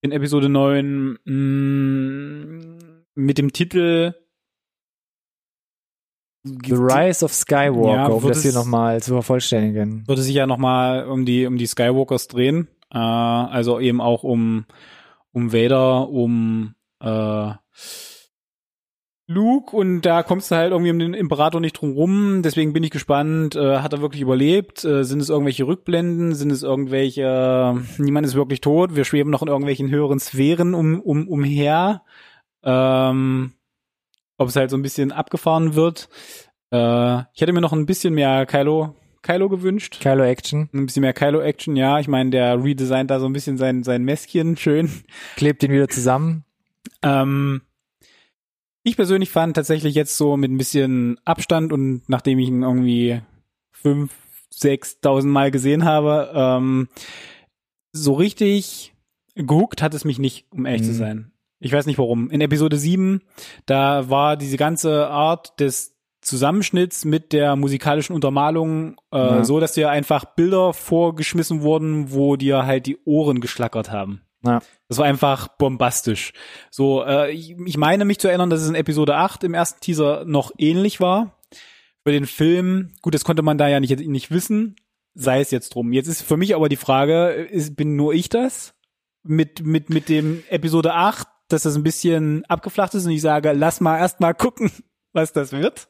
[0.01, 4.13] In Episode 9 mh, mm, mit dem Titel
[6.43, 10.07] The Rise of Skywalker, Ja, um das hier nochmal zu vervollständigen.
[10.07, 12.67] würde sich ja nochmal um die, um die Skywalkers drehen.
[12.91, 14.65] Äh, also eben auch um,
[15.31, 17.51] um Vader, um äh,
[19.27, 22.41] Luke und da kommst du halt irgendwie um den Imperator nicht drum rum.
[22.43, 24.85] Deswegen bin ich gespannt, äh, hat er wirklich überlebt?
[24.85, 26.35] Äh, sind es irgendwelche Rückblenden?
[26.35, 28.95] Sind es irgendwelche, äh, niemand ist wirklich tot?
[28.95, 32.03] Wir schweben noch in irgendwelchen höheren Sphären um, um, umher.
[32.63, 33.53] Ähm,
[34.37, 36.07] ob es halt so ein bisschen abgefahren wird.
[36.71, 40.01] Äh, ich hätte mir noch ein bisschen mehr Kylo, Kylo gewünscht.
[40.01, 40.69] Kylo Action.
[40.71, 41.99] Ein bisschen mehr Kylo-Action, ja.
[41.99, 44.91] Ich meine, der redesignt da so ein bisschen sein, sein Mäskchen, schön.
[45.35, 46.45] Klebt ihn wieder zusammen.
[47.01, 47.61] Ähm,
[48.85, 53.19] ich persönlich fand tatsächlich jetzt so mit ein bisschen Abstand und nachdem ich ihn irgendwie
[53.71, 54.13] fünf,
[54.49, 56.87] sechstausend Mal gesehen habe, ähm,
[57.91, 58.93] so richtig
[59.35, 60.95] gehuckt hat es mich nicht, um ehrlich zu Mhm.
[60.97, 61.31] sein.
[61.59, 62.29] Ich weiß nicht warum.
[62.29, 63.21] In Episode 7,
[63.65, 69.43] da war diese ganze Art des Zusammenschnitts mit der musikalischen Untermalung äh, Ja.
[69.43, 74.21] so, dass dir einfach Bilder vorgeschmissen wurden, wo dir halt die Ohren geschlackert haben.
[74.45, 74.59] Ja.
[74.87, 76.33] Das war einfach bombastisch.
[76.69, 79.81] So, äh, ich, ich meine mich zu erinnern, dass es in Episode 8 im ersten
[79.81, 81.39] Teaser noch ähnlich war.
[82.03, 84.75] Für den Film, gut, das konnte man da ja nicht, nicht wissen,
[85.15, 85.91] sei es jetzt drum.
[85.91, 88.75] Jetzt ist für mich aber die Frage, ist, bin nur ich das?
[89.23, 93.53] Mit, mit, mit dem Episode 8, dass das ein bisschen abgeflacht ist und ich sage,
[93.53, 94.71] lass mal erst mal gucken,
[95.13, 95.87] was das wird.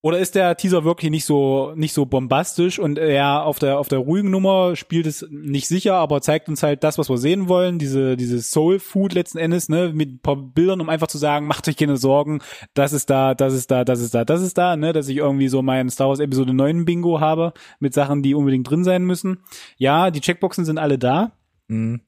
[0.00, 3.88] Oder ist der Teaser wirklich nicht so nicht so bombastisch und er auf der auf
[3.88, 7.48] der ruhigen Nummer spielt es nicht sicher, aber zeigt uns halt das, was wir sehen
[7.48, 11.18] wollen, diese diese Soul Food letzten Endes, ne, mit ein paar Bildern, um einfach zu
[11.18, 12.38] sagen, macht euch keine Sorgen,
[12.74, 15.16] das ist da, das ist da, das ist da, das ist da, ne, dass ich
[15.16, 19.02] irgendwie so mein Star Wars Episode 9 Bingo habe mit Sachen, die unbedingt drin sein
[19.04, 19.38] müssen.
[19.78, 21.32] Ja, die Checkboxen sind alle da,
[21.66, 22.02] Mhm.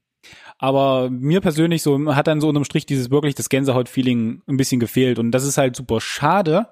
[0.57, 4.79] aber mir persönlich so hat dann so unterm Strich dieses wirklich das Gänsehaut-Feeling ein bisschen
[4.79, 6.67] gefehlt und das ist halt super schade,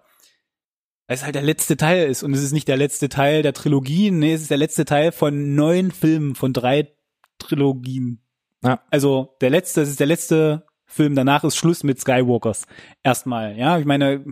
[1.10, 3.54] weil es halt der letzte Teil ist und es ist nicht der letzte Teil der
[3.54, 6.90] Trilogie, nee, es ist der letzte Teil von neun Filmen, von drei
[7.40, 8.22] Trilogien.
[8.64, 8.84] Ja.
[8.92, 12.68] Also der letzte, es ist der letzte Film, danach ist Schluss mit Skywalkers.
[13.02, 14.24] Erstmal, ja, ich meine,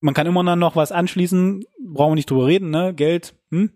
[0.00, 3.70] man kann immer noch was anschließen, brauchen wir nicht drüber reden, ne, Geld, hm?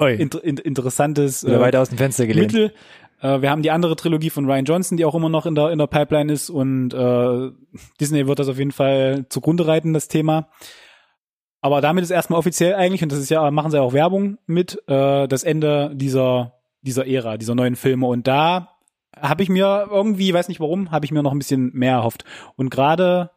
[0.00, 2.52] Oi, Inter in interessantes äh, weiter aus dem Fenster gelehnt.
[2.52, 2.74] Mittel.
[3.22, 5.70] Äh, wir haben die andere Trilogie von Ryan Johnson, die auch immer noch in der,
[5.70, 7.52] in der Pipeline ist und äh,
[7.98, 10.50] Disney wird das auf jeden Fall zugrunde reiten, das Thema.
[11.62, 14.82] Aber damit ist erstmal offiziell eigentlich, und das ist ja, machen sie auch Werbung mit,
[14.88, 18.06] äh, das Ende dieser, dieser Ära, dieser neuen Filme.
[18.08, 18.76] Und da
[19.16, 22.24] habe ich mir irgendwie, weiß nicht warum, habe ich mir noch ein bisschen mehr erhofft.
[22.56, 23.30] Und gerade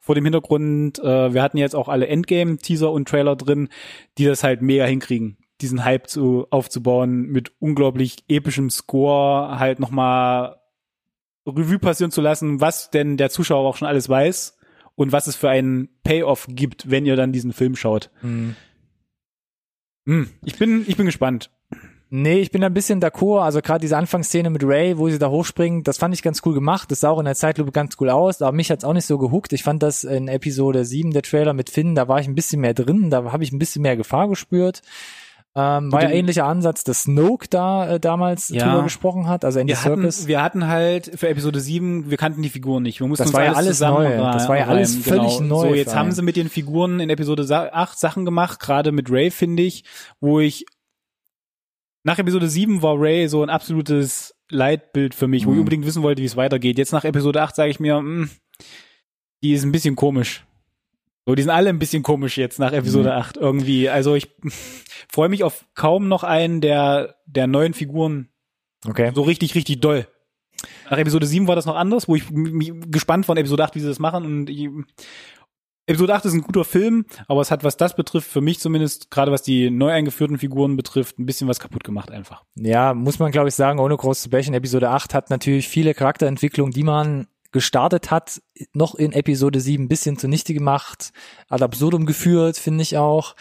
[0.00, 3.68] vor dem Hintergrund, äh, wir hatten jetzt auch alle Endgame-Teaser und Trailer drin,
[4.18, 10.56] die das halt mega hinkriegen, diesen Hype zu, aufzubauen mit unglaublich epischem Score, halt nochmal
[11.46, 14.57] Revue passieren zu lassen, was denn der Zuschauer auch schon alles weiß
[14.98, 18.10] und was es für einen Payoff gibt, wenn ihr dann diesen Film schaut.
[18.20, 18.56] Mhm.
[20.06, 21.50] Hm, ich bin, ich bin gespannt.
[22.10, 23.42] Nee, ich bin da ein bisschen d'accord.
[23.42, 26.54] Also gerade diese Anfangsszene mit Ray, wo sie da hochspringen, das fand ich ganz cool
[26.54, 26.90] gemacht.
[26.90, 29.18] Das sah auch in der Zeitlupe ganz cool aus, aber mich hat's auch nicht so
[29.18, 29.52] gehuckt.
[29.52, 32.60] Ich fand das in Episode 7, der Trailer mit Finn, da war ich ein bisschen
[32.60, 34.82] mehr drin, da habe ich ein bisschen mehr Gefahr gespürt.
[35.56, 38.68] Ähm, war ja ähnlicher Ansatz, dass Snoke da äh, damals Ja.
[38.68, 40.26] drüber gesprochen hat, also Andy Wir hatten, Serkis.
[40.28, 43.00] wir hatten halt für Episode 7, wir kannten die Figuren nicht.
[43.00, 44.32] Wir mussten Das uns war ja alles alles zusammen neu.
[44.32, 45.62] Das war ja alles rein, völlig genau.
[45.62, 48.92] neu So, jetzt haben sie mit den Figuren in Episode sa- 8 Sachen gemacht, gerade
[48.92, 49.84] mit Ray, finde ich,
[50.20, 50.64] wo ich
[52.04, 55.60] nach Episode 7 war Ray so ein absolutes Leitbild für mich, wo ich Mhm.
[55.60, 56.78] unbedingt wissen wollte, wie es weitergeht.
[56.78, 58.28] Jetzt nach Episode 8 sage ich mir, mh,
[59.42, 60.44] die ist ein bisschen komisch.
[61.28, 63.16] So, die sind alle ein bisschen komisch jetzt nach Episode Mhm.
[63.18, 63.90] 8 irgendwie.
[63.90, 64.30] Also ich
[65.12, 68.30] freue mich auf kaum noch einen der, der neuen Figuren
[68.86, 69.12] Okay.
[69.14, 70.06] so richtig, richtig doll.
[70.90, 73.74] Nach Episode 7 war das noch anders, wo ich mich gespannt war in Episode 8,
[73.74, 74.24] wie sie das machen.
[74.24, 74.70] Und ich,
[75.86, 79.10] Episode 8 ist ein guter Film, aber es hat, was das betrifft, für mich zumindest,
[79.10, 82.42] gerade was die neu eingeführten Figuren betrifft, ein bisschen was kaputt gemacht einfach.
[82.54, 85.92] Ja, muss man glaube ich sagen, ohne groß zu bächen, Episode 8 hat natürlich viele
[85.92, 88.40] Charakterentwicklungen, die man gestartet hat,
[88.74, 91.12] noch in Episode 7 ein bisschen zunichte gemacht,
[91.48, 93.34] ad absurdum geführt, finde ich auch.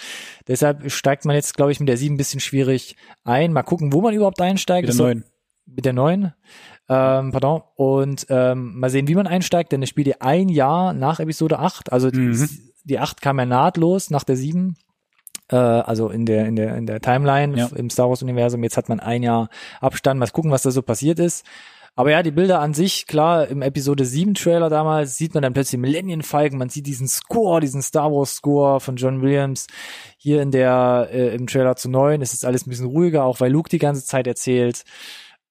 [0.48, 3.52] Deshalb steigt man jetzt, glaube ich, mit der 7 ein bisschen schwierig ein.
[3.54, 4.84] Mal gucken, wo man überhaupt einsteigt.
[4.84, 5.26] Mit der Das soll- neuen.
[5.66, 6.34] Mit der neuen.
[6.88, 7.62] Ähm, pardon.
[7.76, 11.60] Und ähm, mal sehen, wie man einsteigt, denn es spielt ja ein Jahr nach Episode
[11.60, 11.92] 8.
[11.92, 12.48] Also Mhm.
[12.86, 14.78] die 8 kam ja nahtlos nach der 7.
[15.50, 17.68] äh, also in der, in der, in der Timeline Ja.
[17.76, 18.64] im Star Wars Universum.
[18.64, 19.50] Jetzt hat man ein Jahr
[19.82, 20.20] Abstand.
[20.20, 21.46] Mal gucken, was da so passiert ist.
[21.98, 25.54] Aber ja, die Bilder an sich, klar, im Episode 7 Trailer damals sieht man dann
[25.54, 29.66] plötzlich Millennium Falcon, man sieht diesen Score, diesen Star Wars Score von John Williams.
[30.16, 33.40] Hier in der, äh, im Trailer zu 9 ist es alles ein bisschen ruhiger, auch
[33.40, 34.84] weil Luke die ganze Zeit erzählt.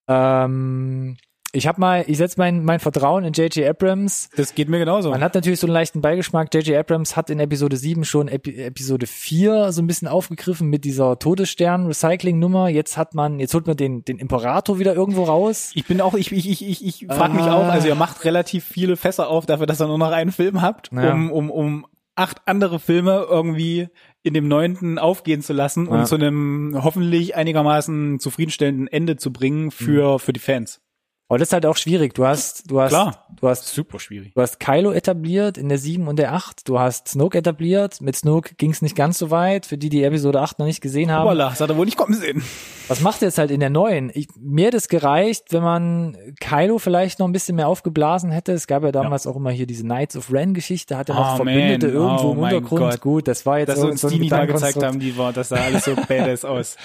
[0.07, 1.17] Ähm,
[1.57, 3.67] ich habe mal, ich setze mein, mein Vertrauen in J.J.
[3.69, 4.29] Abrams.
[4.37, 5.11] Das geht mir genauso.
[5.11, 6.53] Man hat natürlich so einen leichten Beigeschmack.
[6.55, 6.77] J.J.
[6.77, 11.19] Abrams hat in Episode 7 schon Epi Episode 4 so ein bisschen aufgegriffen mit dieser
[11.19, 12.69] Todesstern-Recycling-Nummer.
[12.69, 15.71] Jetzt hat man, jetzt holt man den, den Imperator wieder irgendwo raus.
[15.75, 18.65] Ich bin auch, ich, ich, ich, ich, ich frage mich auch, also ihr macht relativ
[18.65, 21.13] viele Fässer auf dafür, dass ihr nur noch einen Film habt, Ja.
[21.13, 23.89] um, um, um acht andere Filme irgendwie
[24.23, 26.05] in dem neunten aufgehen zu lassen und Ja.
[26.05, 30.81] zu einem hoffentlich einigermaßen zufriedenstellenden Ende zu bringen für, für die Fans.
[31.29, 32.15] Aber das ist halt auch schwierig.
[32.15, 33.27] Du hast, du hast, Klar.
[33.41, 34.33] du hast Super schwierig.
[34.35, 36.69] Du hast Kylo etabliert in der 7 und der 8.
[36.69, 38.01] Du hast Snoke etabliert.
[38.01, 39.67] Mit Snoke ging es nicht ganz so weit.
[39.67, 41.27] Für die, die Episode 8 noch nicht gesehen haben.
[41.27, 42.45] Voila, das hat er wohl nicht kommen sehen.
[42.87, 44.13] Was macht er jetzt halt in der neuen?
[44.15, 48.53] Ich, mir hätte es gereicht, wenn man Kylo vielleicht noch ein bisschen mehr aufgeblasen hätte.
[48.53, 51.33] Es gab ja damals auch immer hier diese Knights of Ren Geschichte, hat er noch
[51.33, 51.97] Oh, Verbündete man.
[51.97, 52.81] irgendwo Oh, im Untergrund.
[52.93, 53.01] Gott.
[53.01, 55.19] Gut, das war jetzt Dass so, uns so ein die nicht mal gezeigt haben, die
[55.19, 56.77] war, das sah alles so badass aus.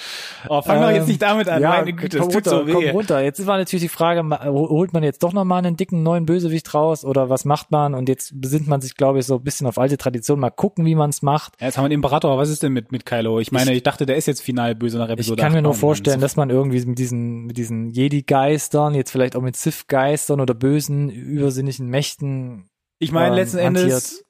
[0.48, 2.66] Oh, fang doch jetzt nicht damit an, Ähm, ja, meine Güte, das komm tut runter,
[2.66, 2.90] so komm weh.
[2.90, 3.22] runter.
[3.22, 6.72] Jetzt war natürlich die Frage, holt man jetzt doch noch mal einen dicken neuen Bösewicht
[6.74, 7.94] raus oder was macht man?
[7.94, 10.40] Und jetzt besinnt man sich, glaube ich, so ein bisschen auf alte Tradition.
[10.40, 11.54] Mal gucken, wie man es macht.
[11.60, 13.40] Ja, jetzt haben wir einen Imperator, was ist denn mit, mit Kylo?
[13.40, 15.62] Ich meine, ich, dachte, der ist jetzt final böse nach Ich Episode kann mir 8.
[15.64, 19.56] nur Oh vorstellen, dass man irgendwie mit diesen, mit diesen Jedi-Geistern, jetzt vielleicht auch mit
[19.56, 22.68] Sith-Geistern oder bösen, übersinnlichen Mächten.
[22.98, 23.84] Ich meine, ähm, letzten hantiert.
[23.86, 24.24] Endes,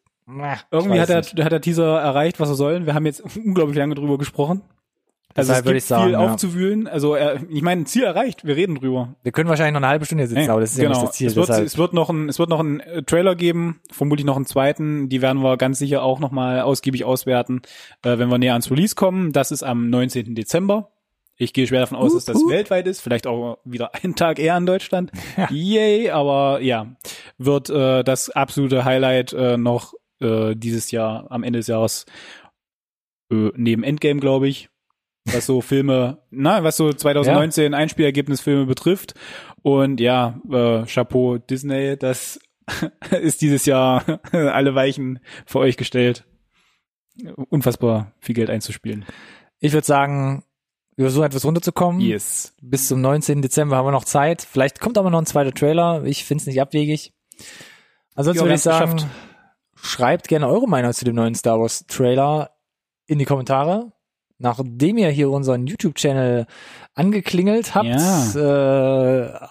[0.70, 2.86] irgendwie ich hat der, hat der Teaser erreicht, was er soll.
[2.86, 4.62] Wir haben jetzt unglaublich lange drüber gesprochen.
[5.34, 6.18] Also Deshalb es gibt sagen, viel ja.
[6.18, 6.86] aufzuwühlen.
[6.86, 8.44] Also er, ich meine, Ziel erreicht.
[8.44, 9.14] Wir reden drüber.
[9.22, 10.98] Wir können wahrscheinlich noch eine halbe Stunde hier sitzen, Nee, aber das ist ja genau.
[10.98, 11.28] nicht das Ziel.
[11.28, 11.66] es, wird, deshalb.
[11.66, 15.08] es wird noch ein, es wird noch einen äh, Trailer geben, vermutlich noch einen zweiten.
[15.08, 17.62] Die werden wir ganz sicher auch noch mal ausgiebig auswerten,
[18.02, 19.32] äh, wenn wir näher ans Release kommen.
[19.32, 20.34] Das ist am 19.
[20.34, 20.90] Dezember.
[21.36, 22.50] Ich gehe schwer davon aus, dass das hup.
[22.50, 25.10] weltweit ist, vielleicht auch wieder einen Tag eher in Deutschland.
[25.50, 26.94] Yay, aber ja,
[27.38, 32.06] wird äh, das absolute Highlight äh, noch äh, dieses Jahr am Ende des Jahres
[33.30, 34.68] äh, neben Endgame, glaube ich,
[35.24, 39.14] was so Filme, na, was so 2019 Einspielergebnisfilme betrifft.
[39.62, 42.40] Und ja, äh, Chapeau Disney, das
[43.10, 46.24] ist dieses Jahr alle Weichen für euch gestellt,
[47.50, 49.04] unfassbar viel Geld einzuspielen.
[49.60, 50.44] Ich würde sagen,
[50.96, 52.00] über so etwas runterzukommen.
[52.00, 52.54] Yes.
[52.60, 53.42] Bis zum 19.
[53.42, 54.42] Dezember haben wir noch Zeit.
[54.42, 56.04] Vielleicht kommt aber noch ein zweiter Trailer.
[56.04, 57.14] Ich finde es nicht abwegig.
[58.14, 59.06] Ansonsten Ja, würde wir ich sagen, haben's
[59.82, 62.50] schreibt gerne eure Meinung zu dem neuen Star Wars Trailer
[63.06, 63.92] in die Kommentare.
[64.43, 66.47] Nachdem ihr hier unseren YouTube-Channel
[66.95, 67.86] angeklingelt habt,
[68.36, 68.38] äh,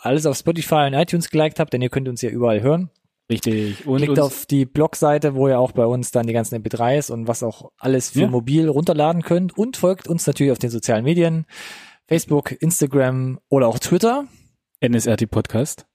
[0.01, 2.89] alles auf Spotify und iTunes geliked habt, denn ihr könnt uns ja überall hören.
[3.31, 3.87] Richtig.
[3.87, 7.27] Und Klickt auf die Blogseite, wo ihr auch bei uns dann die ganzen MP3s und
[7.29, 8.27] was auch alles für Ja.
[8.27, 11.45] mobil runterladen könnt und folgt uns natürlich auf den sozialen Medien,
[12.07, 14.25] Facebook, Instagram oder auch Twitter.
[14.85, 15.85] NSRT Podcast.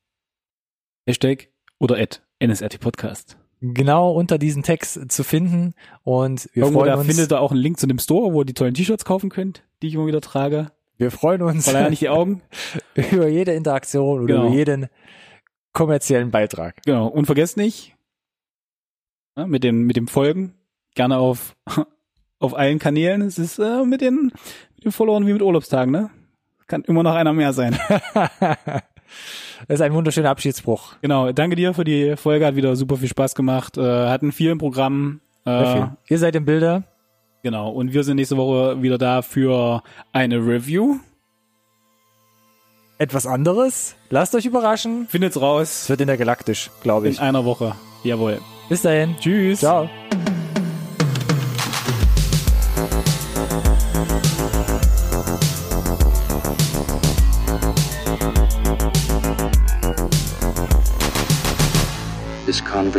[1.07, 3.37] Hashtag oder Ad NSRT Podcast.
[3.75, 7.07] Genau unter diesen Text zu finden und wir Irgendwo freuen da uns.
[7.07, 9.62] findet ihr auch einen Link zu dem Store, wo ihr die tollen T-Shirts kaufen könnt,
[9.83, 10.73] die ich immer wieder trage.
[10.99, 12.43] wir freuen uns Verleihe ja nicht die Augen.
[13.12, 14.47] über jede Interaktion oder Genau.
[14.49, 14.87] über jeden
[15.73, 16.81] kommerziellen Beitrag.
[16.85, 17.07] Genau.
[17.09, 17.95] Und vergesst nicht,
[19.37, 20.55] ja, mit dem, mit dem Folgen,
[20.95, 21.55] gerne auf,
[22.39, 23.21] auf allen Kanälen.
[23.23, 24.33] Es ist äh, mit, den,
[24.75, 26.11] mit den Followern wie mit Urlaubstagen, ne?
[26.67, 27.79] Kann immer noch einer mehr sein.
[29.69, 30.95] Das ist ein wunderschöner Abschiedsspruch.
[31.03, 31.33] genau.
[31.33, 33.77] Danke dir für die Folge, hat wieder super viel Spaß gemacht.
[33.79, 35.21] Äh, hatten vielen Programmen.
[35.45, 35.91] Sehr Äh, viel.
[36.09, 36.85] Ihr seid im Bilde.
[37.43, 37.71] genau.
[37.71, 39.83] Und wir sind nächste Woche wieder da für
[40.13, 40.97] eine Review.
[42.99, 43.95] Etwas anderes.
[44.09, 45.07] Lasst euch überraschen.
[45.11, 47.21] Findet's Es raus wird in der Galaktisch, glaube in ich.
[47.21, 47.75] einer Woche.
[48.05, 48.41] Jawohl.
[48.71, 49.17] Bis dahin.
[49.21, 49.61] Tschüss.
[49.61, 49.89] Ciao.